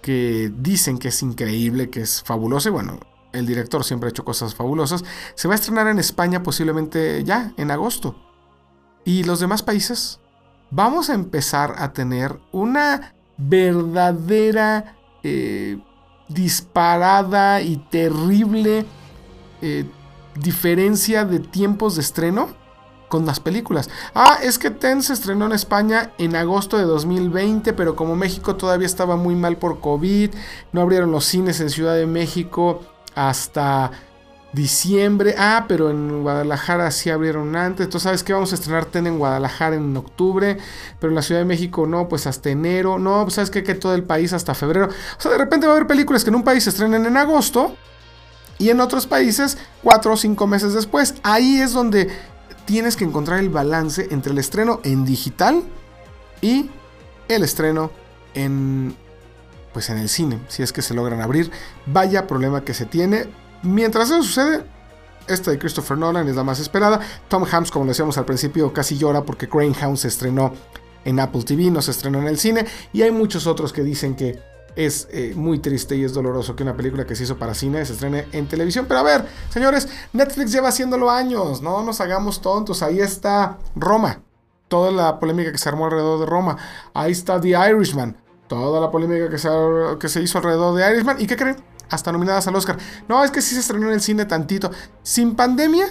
que 0.02 0.52
dicen 0.58 0.98
que 0.98 1.10
es 1.10 1.22
increíble, 1.22 1.90
que 1.90 2.02
es 2.02 2.22
fabulosa, 2.24 2.70
y 2.70 2.72
bueno, 2.72 3.00
el 3.32 3.46
director 3.46 3.84
siempre 3.84 4.08
ha 4.08 4.12
hecho 4.12 4.26
cosas 4.26 4.56
fabulosas, 4.56 5.04
se 5.36 5.48
va 5.48 5.54
a 5.54 5.56
estrenar 5.56 5.88
en 5.88 6.00
España 6.00 6.44
posiblemente 6.44 7.24
ya, 7.24 7.54
en 7.58 7.72
agosto. 7.72 8.16
¿Y 9.06 9.24
los 9.24 9.40
demás 9.40 9.64
países? 9.64 10.20
Vamos 10.72 11.10
a 11.10 11.14
empezar 11.14 11.76
a 11.78 11.94
tener 11.94 12.40
una 12.52 13.16
verdadera 13.38 14.99
eh, 15.24 15.78
disparada 16.28 17.62
y 17.62 17.78
terrible 17.78 18.86
eh, 19.62 19.86
diferencia 20.36 21.26
de 21.26 21.40
tiempos 21.40 21.96
de 21.96 22.02
estreno 22.02 22.50
con 23.10 23.26
las 23.26 23.40
películas. 23.40 23.90
Ah, 24.14 24.38
es 24.42 24.60
que 24.60 24.70
Ten 24.70 25.02
se 25.02 25.14
estrenó 25.14 25.48
en 25.48 25.52
España 25.52 26.12
en 26.18 26.36
agosto 26.36 26.78
de 26.78 26.84
2020, 26.84 27.74
pero 27.74 27.96
como 27.96 28.16
México 28.16 28.56
todavía 28.56 28.86
estaba 28.86 29.18
muy 29.18 29.36
mal 29.36 29.58
por 29.58 29.82
COVID, 29.82 30.30
no 30.72 30.82
abrieron 30.82 31.12
los 31.12 31.26
cines 31.26 31.60
en 31.60 31.70
Ciudad 31.72 31.96
de 31.96 32.06
México 32.06 32.82
hasta 33.16 33.92
diciembre. 34.54 35.36
Ah, 35.38 35.66
pero 35.68 35.90
en 35.90 36.22
Guadalajara 36.24 36.90
sí 36.92 37.10
abrieron 37.10 37.56
antes. 37.56 37.86
Entonces, 37.86 38.04
¿sabes 38.04 38.24
qué? 38.24 38.34
Vamos 38.34 38.52
a 38.52 38.56
estrenar 38.56 38.86
Ten 38.86 39.08
en 39.08 39.20
Guadalajara 39.20 39.76
en 39.76 39.96
octubre, 39.96 40.58
pero 41.00 41.12
en 41.12 41.16
la 41.16 41.22
Ciudad 41.22 41.42
de 41.42 41.46
México 41.46 41.86
no, 41.86 42.08
pues 42.08 42.28
hasta 42.28 42.50
enero. 42.50 43.00
No, 43.00 43.24
pues 43.24 43.36
sabes 43.36 43.50
qué? 43.50 43.64
que 43.64 43.76
todo 43.76 43.94
el 43.94 44.04
país 44.04 44.34
hasta 44.34 44.56
febrero. 44.56 44.88
O 44.88 45.22
sea, 45.22 45.32
de 45.32 45.38
repente 45.38 45.68
va 45.68 45.74
a 45.74 45.76
haber 45.76 45.88
películas 45.88 46.24
que 46.24 46.30
en 46.30 46.36
un 46.36 46.44
país 46.44 46.64
se 46.64 46.72
estrenen 46.72 47.06
en 47.06 47.18
agosto 47.18 47.76
y 48.58 48.70
en 48.70 48.80
otros 48.80 49.08
países 49.08 49.58
cuatro 49.84 50.14
o 50.14 50.18
cinco 50.18 50.48
meses 50.48 50.74
después. 50.74 51.16
Ahí 51.24 51.60
es 51.60 51.74
donde 51.74 52.10
tienes 52.66 52.96
que 52.96 53.04
encontrar 53.04 53.40
el 53.40 53.50
balance 53.50 54.08
entre 54.12 54.32
el 54.32 54.38
estreno 54.38 54.80
en 54.84 55.06
digital 55.06 55.64
y 56.42 56.70
el 57.28 57.44
estreno 57.44 57.92
en 58.34 58.96
pues 59.74 59.90
en 59.90 60.00
el 60.00 60.10
cine, 60.10 60.40
si 60.48 60.64
es 60.64 60.74
que 60.74 60.82
se 60.82 60.94
logran 60.94 61.22
abrir. 61.22 61.52
Vaya 61.86 62.28
problema 62.28 62.64
que 62.64 62.74
se 62.74 62.86
tiene. 62.86 63.28
Mientras 63.64 64.10
eso 64.10 64.24
sucede, 64.24 64.64
esta 65.28 65.52
de 65.52 65.60
Christopher 65.60 65.98
Nolan 65.98 66.28
es 66.28 66.36
la 66.36 66.44
más 66.44 66.60
esperada. 66.60 67.00
Tom 67.28 67.46
Hanks, 67.50 67.72
como 67.72 67.86
decíamos 67.86 68.18
al 68.18 68.26
principio, 68.26 68.74
casi 68.74 68.98
llora 68.98 69.24
porque 69.24 69.48
Hound 69.52 69.98
se 69.98 70.08
estrenó 70.08 70.54
en 71.06 71.20
Apple 71.20 71.44
TV, 71.44 71.70
no 71.70 71.82
se 71.82 71.92
estrenó 71.92 72.20
en 72.20 72.28
el 72.28 72.38
cine. 72.38 72.66
Y 72.94 73.02
hay 73.02 73.12
muchos 73.12 73.48
otros 73.48 73.72
que 73.72 73.84
dicen 73.84 74.16
que 74.16 74.40
es 74.76 75.08
eh, 75.12 75.34
muy 75.36 75.60
triste 75.60 75.96
y 75.96 76.04
es 76.04 76.14
doloroso 76.14 76.56
que 76.56 76.64
una 76.64 76.76
película 76.76 77.06
que 77.06 77.16
se 77.16 77.24
hizo 77.24 77.38
para 77.38 77.54
cine 77.54 77.86
se 77.86 77.94
estrene 77.94 78.28
en 78.32 78.48
televisión. 78.48 78.86
Pero 78.88 79.02
a 79.02 79.04
ver, 79.04 79.26
señores, 79.50 79.88
Netflix 80.14 80.52
lleva 80.52 80.70
haciéndolo 80.70 81.10
años, 81.10 81.62
no 81.62 81.84
nos 81.84 82.02
hagamos 82.02 82.42
tontos. 82.42 82.82
Ahí 82.82 83.00
está 83.00 83.58
Roma, 83.76 84.22
toda 84.68 84.92
la 84.92 85.20
polémica 85.20 85.52
que 85.52 85.58
se 85.58 85.70
armó 85.70 85.86
alrededor 85.86 86.20
de 86.22 86.26
Roma. 86.26 86.58
Ahí 86.94 87.12
está 87.12 87.40
The 87.40 87.50
Irishman, 87.50 88.18
toda 88.48 88.80
la 88.80 88.90
polémica 88.90 89.30
que 89.30 89.38
se, 89.38 89.50
que 90.00 90.08
se 90.08 90.22
hizo 90.22 90.38
alrededor 90.38 90.76
de 90.76 90.92
Irishman. 90.92 91.18
¿Y 91.20 91.28
qué 91.28 91.36
creen? 91.36 91.58
Hasta 91.90 92.12
nominadas 92.12 92.48
al 92.48 92.56
Oscar. 92.56 92.78
No, 93.08 93.24
es 93.24 93.32
que 93.32 93.42
sí 93.42 93.56
se 93.56 93.62
estrenó 93.62 93.88
en 93.88 93.94
el 93.94 94.02
cine 94.02 94.26
tantito. 94.26 94.72
Sin 95.04 95.36
pandemia, 95.36 95.88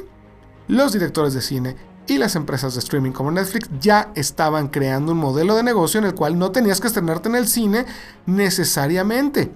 los 0.68 0.92
directores 0.92 1.34
de 1.34 1.42
cine 1.42 1.76
y 2.06 2.18
las 2.18 2.36
empresas 2.36 2.74
de 2.74 2.80
streaming 2.80 3.12
como 3.12 3.30
Netflix 3.30 3.68
ya 3.80 4.12
estaban 4.14 4.68
creando 4.68 5.12
un 5.12 5.18
modelo 5.18 5.54
de 5.54 5.62
negocio 5.62 5.98
en 5.98 6.06
el 6.06 6.14
cual 6.14 6.38
no 6.38 6.50
tenías 6.50 6.80
que 6.80 6.86
estrenarte 6.86 7.28
en 7.28 7.36
el 7.36 7.46
cine 7.46 7.84
necesariamente. 8.26 9.52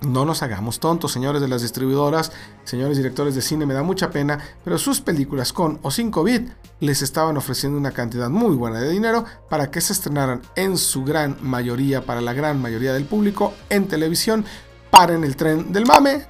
No 0.00 0.24
nos 0.24 0.42
hagamos 0.42 0.80
tontos, 0.80 1.12
señores 1.12 1.40
de 1.40 1.48
las 1.48 1.62
distribuidoras, 1.62 2.30
señores 2.64 2.96
directores 2.96 3.34
de 3.34 3.40
cine, 3.40 3.64
me 3.64 3.74
da 3.74 3.82
mucha 3.82 4.10
pena, 4.10 4.38
pero 4.62 4.76
sus 4.76 5.00
películas 5.00 5.52
con 5.52 5.78
o 5.82 5.90
sin 5.90 6.10
COVID 6.10 6.42
les 6.80 7.00
estaban 7.00 7.36
ofreciendo 7.38 7.78
una 7.78 7.92
cantidad 7.92 8.28
muy 8.28 8.54
buena 8.54 8.80
de 8.80 8.90
dinero 8.90 9.24
para 9.48 9.70
que 9.70 9.80
se 9.80 9.94
estrenaran 9.94 10.42
en 10.56 10.76
su 10.76 11.04
gran 11.04 11.38
mayoría, 11.40 12.04
para 12.04 12.20
la 12.20 12.34
gran 12.34 12.60
mayoría 12.60 12.92
del 12.92 13.06
público, 13.06 13.54
en 13.70 13.88
televisión. 13.88 14.44
Paren 14.94 15.24
el 15.24 15.34
tren 15.34 15.72
del 15.72 15.86
mame, 15.86 16.24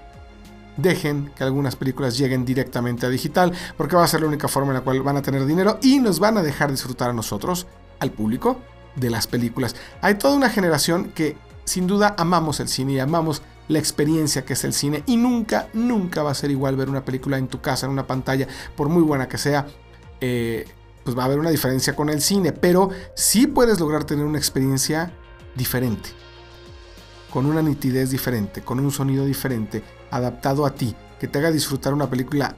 dejen 0.79 1.31
que 1.37 1.45
algunas 1.45 1.77
películas 1.77 2.17
lleguen 2.17 2.47
directamente 2.47 3.05
a 3.05 3.11
digital, 3.11 3.53
porque 3.77 3.95
va 3.95 4.05
a 4.05 4.09
ser 4.09 4.23
la 4.23 4.27
única 4.27 4.49
forma 4.49 4.71
en 4.71 4.79
la 4.79 4.81
cual 4.81 5.03
van 5.03 5.19
a 5.19 5.23
tener 5.23 5.45
dinero 5.45 5.79
y 5.83 5.99
nos 5.99 6.19
van 6.19 6.39
a 6.39 6.43
dejar 6.43 6.71
disfrutar 6.71 7.11
a 7.11 7.13
nosotros, 7.13 7.67
al 7.99 8.11
público, 8.11 8.59
de 8.97 9.11
las 9.11 9.27
películas. 9.27 9.77
Hay 10.01 10.15
toda 10.15 10.35
una 10.35 10.49
generación 10.49 11.13
que 11.15 11.37
sin 11.67 11.87
duda 11.87 12.15
amamos 12.17 12.59
el 12.59 12.69
cine 12.69 12.95
y 12.95 13.01
amamos 13.01 13.43
la 13.69 13.79
experiencia 13.79 14.47
que 14.47 14.55
es 14.55 14.65
el 14.65 14.73
cine 14.73 15.03
y 15.05 15.19
nunca, 15.19 15.69
nunca 15.75 16.23
va 16.23 16.31
a 16.31 16.35
ser 16.35 16.51
igual 16.51 16.75
ver 16.75 16.89
una 16.89 17.05
película 17.05 17.37
en 17.37 17.49
tu 17.49 17.61
casa, 17.61 17.85
en 17.85 17.93
una 17.93 18.07
pantalla, 18.07 18.49
por 18.77 18.89
muy 18.89 19.03
buena 19.03 19.29
que 19.29 19.37
sea. 19.37 19.67
Eh, 20.23 20.65
pues 21.05 21.15
va 21.19 21.25
a 21.25 21.27
haber 21.27 21.39
una 21.39 21.51
diferencia 21.51 21.95
con 21.95 22.09
el 22.09 22.23
cine, 22.23 22.53
pero 22.53 22.89
sí 23.15 23.47
puedes 23.47 23.79
lograr 23.79 24.05
tener 24.05 24.25
una 24.25 24.39
experiencia 24.39 25.13
diferente, 25.55 26.09
con 27.35 27.47
una 27.47 27.63
nitidez 27.63 28.11
diferente, 28.11 28.63
con 28.63 28.79
un 28.79 28.93
sonido 28.93 29.25
diferente, 29.25 29.83
adaptado 30.13 30.65
a 30.65 30.71
ti, 30.71 30.95
que 31.19 31.27
te 31.27 31.41
haga 31.41 31.51
disfrutar 31.51 31.93
una 31.93 32.09
película 32.09 32.55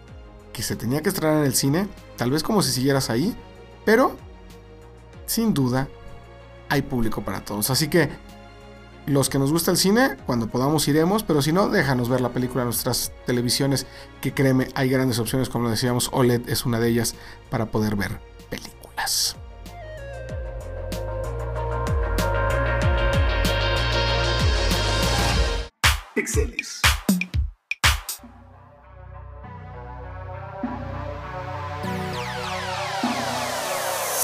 que 0.52 0.62
se 0.62 0.76
tenía 0.76 1.00
que 1.00 1.08
estrenar 1.08 1.38
en 1.38 1.44
el 1.44 1.54
cine, 1.54 1.88
tal 2.18 2.30
vez 2.30 2.42
como 2.42 2.60
si 2.60 2.70
siguieras 2.72 3.08
ahí, 3.08 3.34
pero 3.86 4.14
sin 5.24 5.54
duda 5.54 5.88
hay 6.68 6.82
público 6.82 7.22
para 7.22 7.42
todos. 7.42 7.70
Así 7.70 7.88
que 7.88 8.10
los 9.06 9.30
que 9.30 9.38
nos 9.38 9.50
gusta 9.50 9.70
el 9.70 9.78
cine, 9.78 10.18
cuando 10.26 10.48
podamos 10.48 10.86
iremos, 10.88 11.22
pero 11.22 11.40
si 11.40 11.54
no, 11.54 11.70
déjanos 11.70 12.10
ver 12.10 12.20
la 12.20 12.32
película 12.34 12.60
en 12.60 12.66
nuestras 12.66 13.12
televisiones, 13.24 13.86
que 14.20 14.34
créeme, 14.34 14.68
hay 14.74 14.90
grandes 14.90 15.18
opciones, 15.18 15.48
como 15.48 15.70
decíamos, 15.70 16.10
OLED 16.12 16.50
es 16.50 16.66
una 16.66 16.80
de 16.80 16.90
ellas 16.90 17.14
para 17.48 17.70
poder 17.70 17.96
ver 17.96 18.20
películas. 18.50 19.36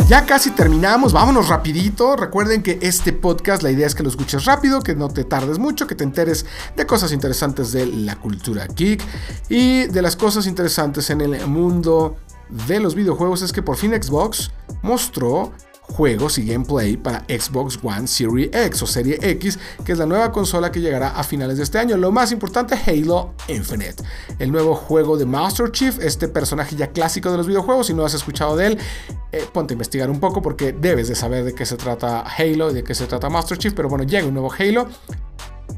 Ya 0.08 0.26
casi 0.26 0.50
terminamos, 0.50 1.12
vámonos 1.12 1.48
rapidito. 1.48 2.16
Recuerden 2.16 2.62
que 2.62 2.78
este 2.82 3.12
podcast, 3.12 3.62
la 3.62 3.70
idea 3.70 3.86
es 3.86 3.94
que 3.94 4.02
lo 4.02 4.10
escuches 4.10 4.44
rápido, 4.44 4.82
que 4.82 4.94
no 4.94 5.08
te 5.08 5.24
tardes 5.24 5.58
mucho, 5.58 5.86
que 5.86 5.94
te 5.94 6.04
enteres 6.04 6.44
de 6.76 6.86
cosas 6.86 7.12
interesantes 7.12 7.72
de 7.72 7.86
la 7.86 8.16
cultura 8.16 8.66
geek 8.66 9.02
y 9.48 9.84
de 9.84 10.02
las 10.02 10.16
cosas 10.16 10.46
interesantes 10.46 11.08
en 11.08 11.22
el 11.22 11.46
mundo 11.46 12.16
de 12.50 12.80
los 12.80 12.94
videojuegos. 12.94 13.40
Es 13.40 13.52
que 13.52 13.62
por 13.62 13.76
fin 13.76 13.92
Xbox 13.92 14.50
mostró 14.82 15.52
juegos 15.92 16.38
y 16.38 16.46
gameplay 16.46 16.96
para 16.96 17.20
Xbox 17.28 17.78
One 17.82 18.06
Series 18.06 18.50
X 18.52 18.82
o 18.82 18.86
Serie 18.86 19.18
X, 19.20 19.58
que 19.84 19.92
es 19.92 19.98
la 19.98 20.06
nueva 20.06 20.32
consola 20.32 20.72
que 20.72 20.80
llegará 20.80 21.10
a 21.10 21.22
finales 21.22 21.58
de 21.58 21.64
este 21.64 21.78
año. 21.78 21.96
Lo 21.96 22.10
más 22.10 22.32
importante, 22.32 22.74
Halo 22.74 23.34
Infinite, 23.48 24.02
el 24.38 24.50
nuevo 24.50 24.74
juego 24.74 25.16
de 25.16 25.26
Master 25.26 25.70
Chief, 25.70 25.98
este 26.00 26.28
personaje 26.28 26.76
ya 26.76 26.88
clásico 26.88 27.30
de 27.30 27.36
los 27.36 27.46
videojuegos. 27.46 27.86
Si 27.86 27.94
no 27.94 28.04
has 28.04 28.14
escuchado 28.14 28.56
de 28.56 28.68
él, 28.68 28.78
eh, 29.32 29.46
ponte 29.52 29.72
a 29.72 29.74
investigar 29.74 30.10
un 30.10 30.20
poco 30.20 30.40
porque 30.40 30.72
debes 30.72 31.08
de 31.08 31.14
saber 31.14 31.44
de 31.44 31.54
qué 31.54 31.66
se 31.66 31.76
trata 31.76 32.20
Halo 32.20 32.70
y 32.70 32.74
de 32.74 32.84
qué 32.84 32.94
se 32.94 33.06
trata 33.06 33.28
Master 33.28 33.58
Chief. 33.58 33.74
Pero 33.74 33.88
bueno, 33.88 34.04
llega 34.04 34.26
un 34.26 34.34
nuevo 34.34 34.50
Halo. 34.58 34.88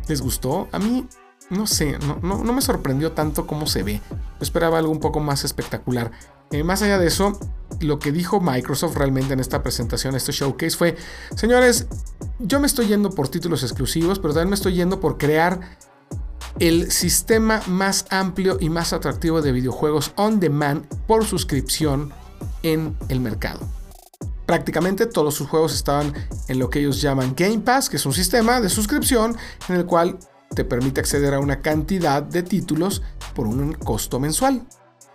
¿Les 0.08 0.20
gustó? 0.20 0.68
A 0.70 0.78
mí 0.78 1.06
no 1.50 1.66
sé, 1.66 1.98
no, 2.22 2.52
me 2.52 2.62
sorprendió 2.62 3.12
tanto 3.12 3.46
cómo 3.46 3.66
se 3.66 3.82
ve. 3.82 4.00
esperaba 4.40 4.78
algo 4.78 4.92
un 4.92 5.00
poco 5.00 5.20
más 5.20 5.44
espectacular. 5.44 6.10
Eh, 6.50 6.62
más 6.62 6.82
allá 6.82 6.98
de 6.98 7.06
eso, 7.06 7.38
lo 7.80 7.98
que 7.98 8.12
dijo 8.12 8.40
Microsoft 8.40 8.96
realmente 8.96 9.32
en 9.32 9.40
esta 9.40 9.62
presentación, 9.62 10.14
este 10.14 10.32
showcase, 10.32 10.76
fue, 10.76 10.96
señores, 11.34 11.86
yo 12.38 12.60
me 12.60 12.66
estoy 12.66 12.86
yendo 12.88 13.10
por 13.10 13.28
títulos 13.28 13.62
exclusivos, 13.62 14.18
pero 14.18 14.34
también 14.34 14.50
me 14.50 14.54
estoy 14.54 14.74
yendo 14.74 15.00
por 15.00 15.18
crear 15.18 15.60
el 16.60 16.90
sistema 16.92 17.60
más 17.66 18.06
amplio 18.10 18.58
y 18.60 18.70
más 18.70 18.92
atractivo 18.92 19.42
de 19.42 19.52
videojuegos 19.52 20.12
on 20.16 20.40
demand 20.40 20.86
por 21.06 21.24
suscripción 21.24 22.12
en 22.62 22.96
el 23.08 23.20
mercado. 23.20 23.60
Prácticamente 24.46 25.06
todos 25.06 25.34
sus 25.34 25.48
juegos 25.48 25.74
estaban 25.74 26.12
en 26.48 26.58
lo 26.58 26.68
que 26.68 26.80
ellos 26.80 27.00
llaman 27.00 27.34
Game 27.36 27.60
Pass, 27.60 27.88
que 27.88 27.96
es 27.96 28.06
un 28.06 28.12
sistema 28.12 28.60
de 28.60 28.68
suscripción 28.68 29.36
en 29.68 29.76
el 29.76 29.86
cual 29.86 30.18
te 30.54 30.64
permite 30.64 31.00
acceder 31.00 31.34
a 31.34 31.40
una 31.40 31.60
cantidad 31.60 32.22
de 32.22 32.42
títulos 32.42 33.02
por 33.34 33.46
un 33.46 33.74
costo 33.74 34.20
mensual. 34.20 34.66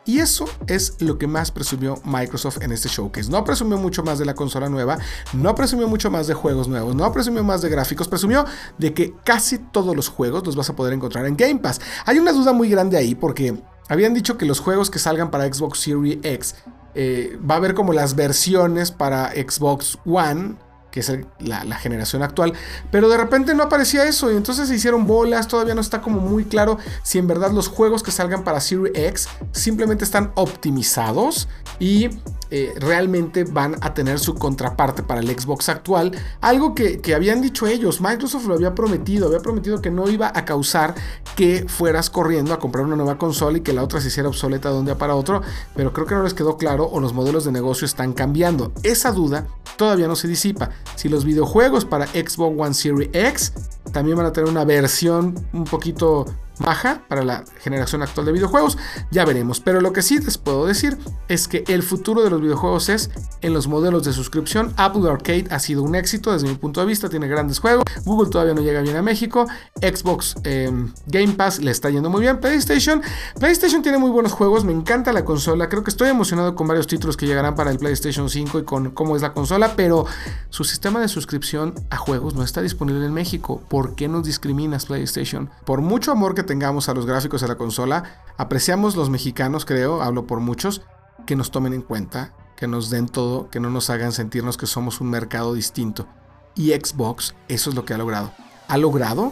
Y 0.06 0.20
eso 0.20 0.46
es 0.66 0.96
lo 1.00 1.20
que 1.20 1.28
más 1.28 1.52
presumió 1.52 2.02
Microsoft 2.04 2.64
en 2.64 2.72
este 2.72 2.90
showcase. 2.90 3.30
No 3.30 3.44
presumió 3.44 3.78
mucho 3.78 4.02
más 4.02 4.18
de 4.18 4.26
la 4.26 4.34
consola 4.34 4.68
nueva, 4.68 4.98
no 5.34 5.54
presumió 5.54 5.88
mucho 5.88 6.10
más 6.10 6.26
de 6.26 6.34
juegos 6.34 6.68
nuevos, 6.68 6.96
no 6.96 7.12
presumió 7.12 7.44
más 7.44 7.62
de 7.62 7.70
gráficos, 7.70 8.08
presumió 8.08 8.44
de 8.80 8.94
que 8.94 9.14
casi 9.24 9.60
todos 9.60 9.96
los 9.96 10.10
juegos 10.10 10.44
los 10.48 10.56
vas 10.56 10.70
a 10.70 10.76
poder 10.76 10.94
encontrar 10.94 11.28
en 11.28 11.38
Game 11.38 11.60
Pass. 11.60 11.80
Hay 12.06 12.18
una 12.18 12.32
duda 12.32 12.54
muy 12.54 12.70
grande 12.70 12.98
ahí 12.98 13.14
porque 13.14 13.62
habían 13.88 14.16
dicho 14.16 14.36
que 14.36 14.46
los 14.46 14.60
juegos 14.60 14.90
que 14.90 14.98
salgan 14.98 15.30
para 15.30 15.52
Xbox 15.54 15.80
Series 15.80 16.18
X 16.24 16.56
eh, 16.96 17.38
va 17.48 17.56
a 17.56 17.58
haber 17.58 17.76
como 17.76 17.94
las 17.94 18.16
versiones 18.16 18.90
para 18.90 19.32
Xbox 19.34 20.00
One 20.06 20.56
que 20.92 21.00
es 21.02 21.12
la, 21.40 21.76
generación 21.78 22.24
actual, 22.24 22.54
pero 22.92 23.10
de 23.10 23.18
repente 23.18 23.54
no 23.54 23.64
aparecía 23.64 24.06
eso 24.06 24.32
y 24.32 24.36
entonces 24.36 24.68
se 24.68 24.76
hicieron 24.76 25.06
bolas, 25.06 25.48
todavía 25.48 25.76
no 25.76 25.82
está 25.82 26.02
como 26.02 26.20
muy 26.20 26.46
claro 26.46 26.78
si 27.04 27.18
en 27.18 27.28
verdad 27.28 27.52
los 27.52 27.68
juegos 27.68 28.04
que 28.04 28.12
salgan 28.12 28.44
para 28.44 28.60
Series 28.60 28.92
X 28.96 29.30
simplemente 29.52 30.04
están 30.04 30.32
optimizados 30.36 31.48
y 31.80 32.10
eh, 32.52 32.74
realmente 32.80 33.44
van 33.44 33.76
a 33.82 33.94
tener 33.94 34.20
su 34.20 34.36
contraparte 34.36 35.04
para 35.04 35.22
el 35.22 35.28
Xbox 35.28 35.70
actual, 35.70 36.12
algo 36.42 36.74
que, 36.74 37.00
que 37.00 37.16
habían 37.16 37.42
dicho 37.42 37.68
ellos, 37.68 38.02
Microsoft 38.02 38.46
lo 38.46 38.56
había 38.56 38.76
prometido, 38.76 39.28
había 39.28 39.40
prometido 39.40 39.82
que 39.82 39.92
no 39.92 40.10
iba 40.10 40.32
a 40.34 40.46
causar 40.46 40.96
que 41.36 41.66
fueras 41.68 42.10
corriendo 42.10 42.54
a 42.54 42.60
comprar 42.60 42.86
una 42.86 42.96
nueva 42.96 43.18
consola 43.18 43.58
y 43.58 43.62
que 43.62 43.74
la 43.74 43.84
otra 43.84 44.02
se 44.02 44.08
hiciera 44.08 44.30
obsoleta 44.30 44.72
de 44.72 44.80
un 44.80 44.86
día 44.86 44.98
para 44.98 45.16
otro, 45.16 45.42
pero 45.76 45.94
creo 45.94 46.08
que 46.08 46.16
no 46.16 46.24
les 46.24 46.34
quedó 46.34 46.58
claro 46.58 46.86
o 46.86 47.00
los 47.00 47.14
modelos 47.14 47.46
de 47.46 47.52
negocio 47.52 47.86
están 47.86 48.14
cambiando. 48.14 48.72
Esa 48.84 49.12
duda 49.12 49.48
todavía 49.78 50.08
no 50.08 50.16
se 50.16 50.28
disipa 50.28 50.72
si 50.96 51.10
los 51.10 51.26
videojuegos 51.26 51.86
para 51.86 52.08
Xbox 52.08 52.60
One 52.60 52.74
Series 52.74 53.10
X 53.14 53.54
también 53.92 54.18
van 54.18 54.26
a 54.26 54.34
tener 54.34 54.50
una 54.50 54.66
versión 54.66 55.36
un 55.54 55.64
poquito 55.64 56.26
baja 56.60 57.04
para 57.08 57.24
la 57.24 57.44
generación 57.62 58.04
actual 58.04 58.26
de 58.26 58.34
videojuegos. 58.34 58.78
Ya 59.12 59.26
veremos. 59.26 59.60
Pero 59.60 59.82
lo 59.82 59.94
que 59.94 60.02
sí 60.02 60.20
les 60.20 60.38
puedo 60.38 60.66
decir 60.66 60.98
es 61.28 61.48
que 61.48 61.64
el 61.68 61.84
futuro 61.84 62.24
de 62.24 62.30
los 62.30 62.42
videojuegos 62.42 62.90
es 62.90 63.10
en 63.42 63.54
los 63.54 63.68
modelos 63.68 64.04
de 64.04 64.14
suscripción. 64.14 64.74
Apple 64.78 65.10
Arcade 65.10 65.48
ha 65.50 65.60
sido 65.60 65.84
un 65.84 65.96
éxito 65.96 66.32
desde 66.32 66.48
mi 66.48 66.56
punto 66.56 66.82
de 66.82 66.86
vista. 66.86 67.10
Tiene 67.10 67.28
grandes 67.28 67.60
juegos. 67.60 67.84
Google 68.06 68.30
todavía 68.30 68.54
no 68.54 68.62
llega 68.62 68.82
bien 68.82 68.98
a 68.98 69.02
México. 69.02 69.48
Xbox 69.82 70.36
em, 70.44 70.94
Game 71.08 71.34
Pass 71.34 71.60
le 71.60 71.72
está 71.72 71.90
yendo 71.90 72.10
muy 72.10 72.22
bien. 72.22 72.40
PlayStation. 72.40 73.02
PlayStation 73.40 73.82
tiene 73.82 73.98
muy 73.98 74.12
buenos 74.12 74.34
juegos. 74.34 74.64
Me 74.66 74.74
encanta 74.74 75.14
la 75.14 75.26
consola. 75.26 75.70
Creo 75.70 75.84
que 75.84 75.90
estoy 75.90 76.10
emocionado 76.10 76.56
con 76.56 76.68
varios 76.68 76.88
títulos 76.88 77.18
que 77.18 77.26
llegarán 77.26 77.56
para 77.56 77.72
el 77.72 77.80
PlayStation 77.80 78.30
5 78.30 78.60
y 78.60 78.64
con 78.64 78.92
cómo 78.92 79.16
es 79.16 79.22
la 79.22 79.34
consola. 79.34 79.74
Pero 79.76 80.06
su 80.50 80.64
sistema 80.64 81.00
de 81.00 81.08
suscripción 81.08 81.74
a 81.90 81.98
juegos 81.98 82.36
no 82.36 82.44
está 82.44 82.62
disponible 82.62 83.06
en 83.06 83.14
México. 83.14 83.62
¿Por 83.70 83.96
qué 83.96 84.08
nos 84.08 84.26
discriminas 84.26 84.86
PlayStation? 84.86 85.50
Por 85.66 85.82
mucho 85.82 86.12
amor 86.12 86.36
que 86.36 86.44
tengamos 86.50 86.90
a 86.90 86.96
los 86.96 87.06
gráficos 87.06 87.42
de 87.42 87.48
la 87.48 87.58
consola, 87.58 88.24
apreciamos 88.36 88.96
los 88.96 89.12
mexicanos, 89.12 89.66
creo, 89.66 90.02
hablo 90.02 90.26
por 90.26 90.40
muchos, 90.40 90.82
que 91.28 91.36
nos 91.36 91.52
tomen 91.52 91.74
en 91.74 91.84
cuenta, 91.84 92.34
que 92.58 92.66
nos 92.66 92.90
den 92.90 93.08
todo, 93.08 93.52
que 93.52 93.60
no 93.60 93.70
nos 93.70 93.92
hagan 93.92 94.12
sentirnos 94.14 94.58
que 94.58 94.66
somos 94.66 95.00
un 95.00 95.12
mercado 95.12 95.54
distinto. 95.54 96.08
Y 96.56 96.72
Xbox, 96.72 97.36
eso 97.50 97.70
es 97.70 97.76
lo 97.76 97.86
que 97.86 97.94
ha 97.94 98.00
logrado. 98.00 98.32
Ha 98.68 98.80
logrado 98.80 99.32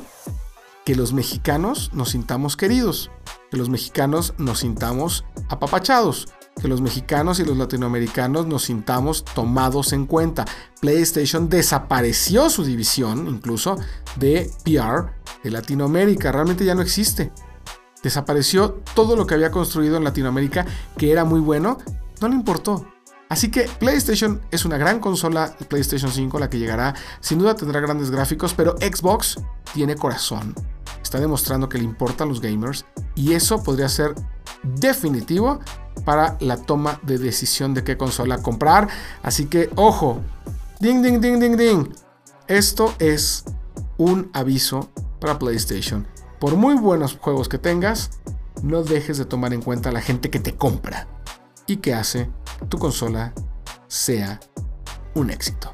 que 0.85 0.95
los 0.95 1.11
mexicanos 1.11 1.89
nos 1.91 2.11
sintamos 2.11 2.55
queridos, 2.55 3.09
que 3.49 3.57
los 3.57 3.67
mexicanos 3.67 4.35
nos 4.37 4.59
sintamos 4.59 5.25
apapachados, 5.49 6.27
que 6.61 6.67
los 6.67 6.81
mexicanos 6.81 7.39
y 7.39 7.45
los 7.45 7.57
latinoamericanos 7.57 8.47
nos 8.47 8.63
sintamos 8.65 9.23
tomados 9.23 9.93
en 9.93 10.05
cuenta. 10.05 10.45
PlayStation 10.81 11.49
desapareció 11.49 12.49
su 12.49 12.63
división 12.63 13.27
incluso 13.27 13.77
de 14.15 14.51
PR 14.63 15.13
de 15.43 15.51
Latinoamérica, 15.51 16.31
realmente 16.31 16.65
ya 16.65 16.75
no 16.75 16.81
existe. 16.81 17.31
Desapareció 18.03 18.81
todo 18.93 19.15
lo 19.15 19.25
que 19.25 19.35
había 19.35 19.51
construido 19.51 19.97
en 19.97 20.03
Latinoamérica, 20.03 20.65
que 20.97 21.11
era 21.11 21.25
muy 21.25 21.39
bueno, 21.39 21.77
no 22.21 22.27
le 22.27 22.35
importó. 22.35 22.87
Así 23.29 23.51
que 23.51 23.69
PlayStation 23.79 24.41
es 24.51 24.63
una 24.63 24.77
gran 24.77 24.99
consola, 24.99 25.53
PlayStation 25.67 26.11
5, 26.11 26.39
la 26.39 26.49
que 26.49 26.59
llegará, 26.59 26.95
sin 27.19 27.39
duda 27.39 27.55
tendrá 27.55 27.81
grandes 27.81 28.09
gráficos, 28.09 28.53
pero 28.53 28.77
Xbox 28.77 29.37
tiene 29.73 29.95
corazón. 29.95 30.55
Está 31.07 31.21
demostrando 31.21 31.69
que 31.69 31.77
le 31.77 31.85
importan 31.85 32.27
los 32.27 32.41
gamers 32.41 32.83
y 33.15 33.31
eso 33.31 33.63
podría 33.63 33.87
ser 33.87 34.13
definitivo 34.61 35.61
para 36.03 36.35
la 36.41 36.57
toma 36.57 36.99
de 37.01 37.17
decisión 37.17 37.73
de 37.73 37.85
qué 37.85 37.95
consola 37.95 38.41
comprar. 38.41 38.89
Así 39.23 39.45
que, 39.45 39.69
ojo, 39.77 40.19
ding, 40.81 41.01
ding, 41.01 41.21
ding, 41.21 41.39
ding, 41.39 41.55
ding. 41.55 41.87
Esto 42.49 42.93
es 42.99 43.45
un 43.97 44.29
aviso 44.33 44.89
para 45.21 45.39
PlayStation. 45.39 46.05
Por 46.41 46.57
muy 46.57 46.75
buenos 46.75 47.17
juegos 47.17 47.47
que 47.47 47.57
tengas, 47.57 48.09
no 48.61 48.83
dejes 48.83 49.17
de 49.17 49.23
tomar 49.23 49.53
en 49.53 49.61
cuenta 49.61 49.87
a 49.87 49.93
la 49.93 50.01
gente 50.01 50.29
que 50.29 50.41
te 50.41 50.55
compra 50.55 51.07
y 51.67 51.77
que 51.77 51.93
hace 51.93 52.29
tu 52.67 52.79
consola 52.79 53.33
sea 53.87 54.41
un 55.15 55.29
éxito. 55.29 55.71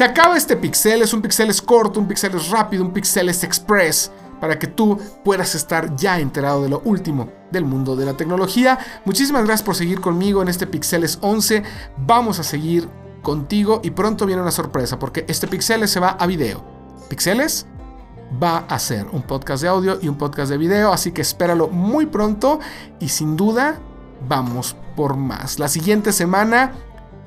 Se 0.00 0.04
acaba 0.04 0.38
este 0.38 0.56
pixel, 0.56 1.02
es 1.02 1.12
un 1.12 1.20
pixel 1.20 1.50
es 1.50 1.60
corto, 1.60 2.00
un 2.00 2.08
pixel 2.08 2.34
es 2.34 2.48
rápido, 2.48 2.82
un 2.82 2.90
pixel 2.90 3.28
es 3.28 3.44
express 3.44 4.10
para 4.40 4.58
que 4.58 4.66
tú 4.66 4.98
puedas 5.22 5.54
estar 5.54 5.94
ya 5.94 6.18
enterado 6.18 6.62
de 6.62 6.70
lo 6.70 6.80
último 6.86 7.28
del 7.50 7.66
mundo 7.66 7.94
de 7.94 8.06
la 8.06 8.16
tecnología. 8.16 8.78
Muchísimas 9.04 9.44
gracias 9.44 9.62
por 9.62 9.74
seguir 9.74 10.00
conmigo 10.00 10.40
en 10.40 10.48
este 10.48 10.66
Pixeles 10.66 11.18
11. 11.20 11.64
Vamos 11.98 12.38
a 12.38 12.44
seguir 12.44 12.88
contigo 13.20 13.82
y 13.84 13.90
pronto 13.90 14.24
viene 14.24 14.40
una 14.40 14.52
sorpresa 14.52 14.98
porque 14.98 15.26
este 15.28 15.46
Pixeles 15.46 15.90
se 15.90 16.00
va 16.00 16.16
a 16.18 16.26
video. 16.26 16.64
Pixeles 17.10 17.66
va 18.42 18.64
a 18.70 18.78
ser 18.78 19.04
un 19.12 19.20
podcast 19.20 19.62
de 19.62 19.68
audio 19.68 19.98
y 20.00 20.08
un 20.08 20.16
podcast 20.16 20.50
de 20.50 20.56
video, 20.56 20.94
así 20.94 21.12
que 21.12 21.20
espéralo 21.20 21.68
muy 21.68 22.06
pronto 22.06 22.58
y 23.00 23.10
sin 23.10 23.36
duda 23.36 23.78
vamos 24.26 24.76
por 24.96 25.16
más. 25.16 25.58
La 25.58 25.68
siguiente 25.68 26.10
semana 26.12 26.72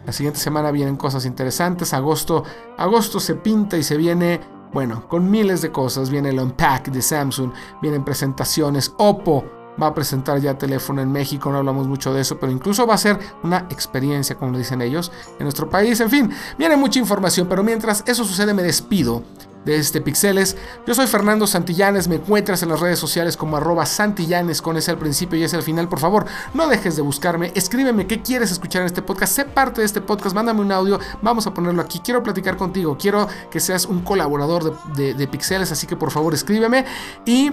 la 0.06 0.14
siguiente 0.14 0.40
semana 0.40 0.72
vienen 0.72 0.98
cosas 0.98 1.26
interesantes. 1.26 1.94
Agosto, 1.94 2.44
agosto 2.78 3.20
se 3.20 3.36
pinta 3.36 3.78
y 3.78 3.84
se 3.84 3.98
viene, 3.98 4.42
bueno, 4.74 5.08
con 5.08 5.30
miles 5.30 5.62
de 5.62 5.72
cosas. 5.72 6.10
Viene 6.10 6.30
el 6.30 6.40
Unpack 6.40 6.90
de 6.90 7.02
Samsung, 7.02 7.52
vienen 7.82 8.04
presentaciones. 8.04 8.94
Oppo 8.98 9.44
va 9.82 9.88
a 9.88 9.94
presentar 9.94 10.40
ya 10.40 10.58
teléfono 10.58 11.02
en 11.02 11.12
México, 11.12 11.52
no 11.52 11.58
hablamos 11.58 11.88
mucho 11.88 12.14
de 12.14 12.22
eso, 12.22 12.38
pero 12.38 12.52
incluso 12.52 12.86
va 12.86 12.94
a 12.94 12.98
ser 12.98 13.18
una 13.44 13.66
experiencia, 13.70 14.36
como 14.36 14.58
dicen 14.58 14.82
ellos, 14.82 15.12
en 15.40 15.46
nuestro 15.46 15.70
país. 15.70 16.00
En 16.00 16.10
fin, 16.10 16.32
viene 16.58 16.76
mucha 16.76 17.00
información, 17.00 17.48
pero 17.48 17.64
mientras 17.64 18.04
eso 18.06 18.24
sucede 18.24 18.54
me 18.54 18.64
despido 18.64 19.24
de 19.66 19.78
este 19.78 20.02
Pixeles. 20.02 20.58
Yo 20.86 20.94
soy 20.94 21.08
Fernando 21.08 21.48
Santillanes, 21.48 22.08
me 22.08 22.16
encuentras 22.16 22.64
en 22.64 22.70
las 22.70 22.80
redes 22.80 23.00
sociales 23.00 23.38
como 23.38 23.58
arroba 23.58 23.86
Santillanes 23.86 24.62
con 24.62 24.78
ese 24.78 24.92
al 24.92 24.98
principio 24.98 25.38
y 25.40 25.44
ese 25.44 25.56
al 25.56 25.64
final. 25.64 25.90
Por 25.90 26.00
favor, 26.00 26.26
no 26.54 26.68
dejes 26.68 26.96
de 26.96 27.02
buscarme, 27.02 27.52
escríbeme 27.56 28.08
qué 28.08 28.22
quieres 28.22 28.52
escuchar 28.52 28.82
en 28.82 28.88
este 28.88 29.02
podcast, 29.02 29.36
sé 29.36 29.46
parte 29.46 29.82
de 29.82 29.86
este 29.86 30.02
podcast, 30.02 30.36
mándame 30.36 30.62
un 30.62 30.72
audio, 30.72 31.00
vamos 31.22 31.48
a 31.48 31.54
ponerlo 31.54 31.82
aquí. 31.82 32.00
Quiero 32.00 32.24
platicar 32.24 32.58
contigo, 32.58 32.98
quiero 33.00 33.28
que 33.50 33.60
seas 33.60 33.86
un 33.86 34.02
colaborador 34.02 34.78
de, 34.96 35.14
de 35.14 35.28
Pixeles, 35.28 35.72
así 35.72 35.88
que 35.88 35.96
por 35.96 36.12
favor 36.12 36.34
escríbeme 36.34 36.86
y 37.26 37.52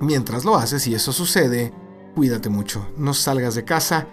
mientras 0.00 0.44
lo 0.44 0.56
haces 0.56 0.86
y 0.86 0.94
eso 0.94 1.12
sucede, 1.12 1.72
cuídate 2.14 2.48
mucho, 2.48 2.86
no 2.96 3.14
salgas 3.14 3.54
de 3.54 3.64
casa. 3.64 4.06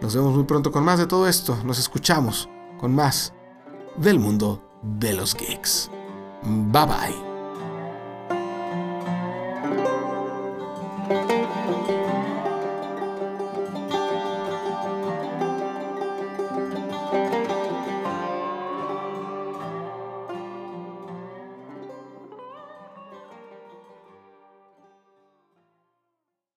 Nos 0.00 0.16
vemos 0.16 0.34
muy 0.34 0.44
pronto 0.44 0.72
con 0.72 0.84
más 0.84 0.98
de 0.98 1.06
todo 1.06 1.28
esto, 1.28 1.56
nos 1.64 1.78
escuchamos 1.78 2.48
con 2.80 2.94
más 2.94 3.32
del 3.96 4.18
mundo 4.18 4.60
de 4.82 5.12
los 5.12 5.36
geeks. 5.36 5.90
Bye 6.44 6.86
bye. 6.86 7.31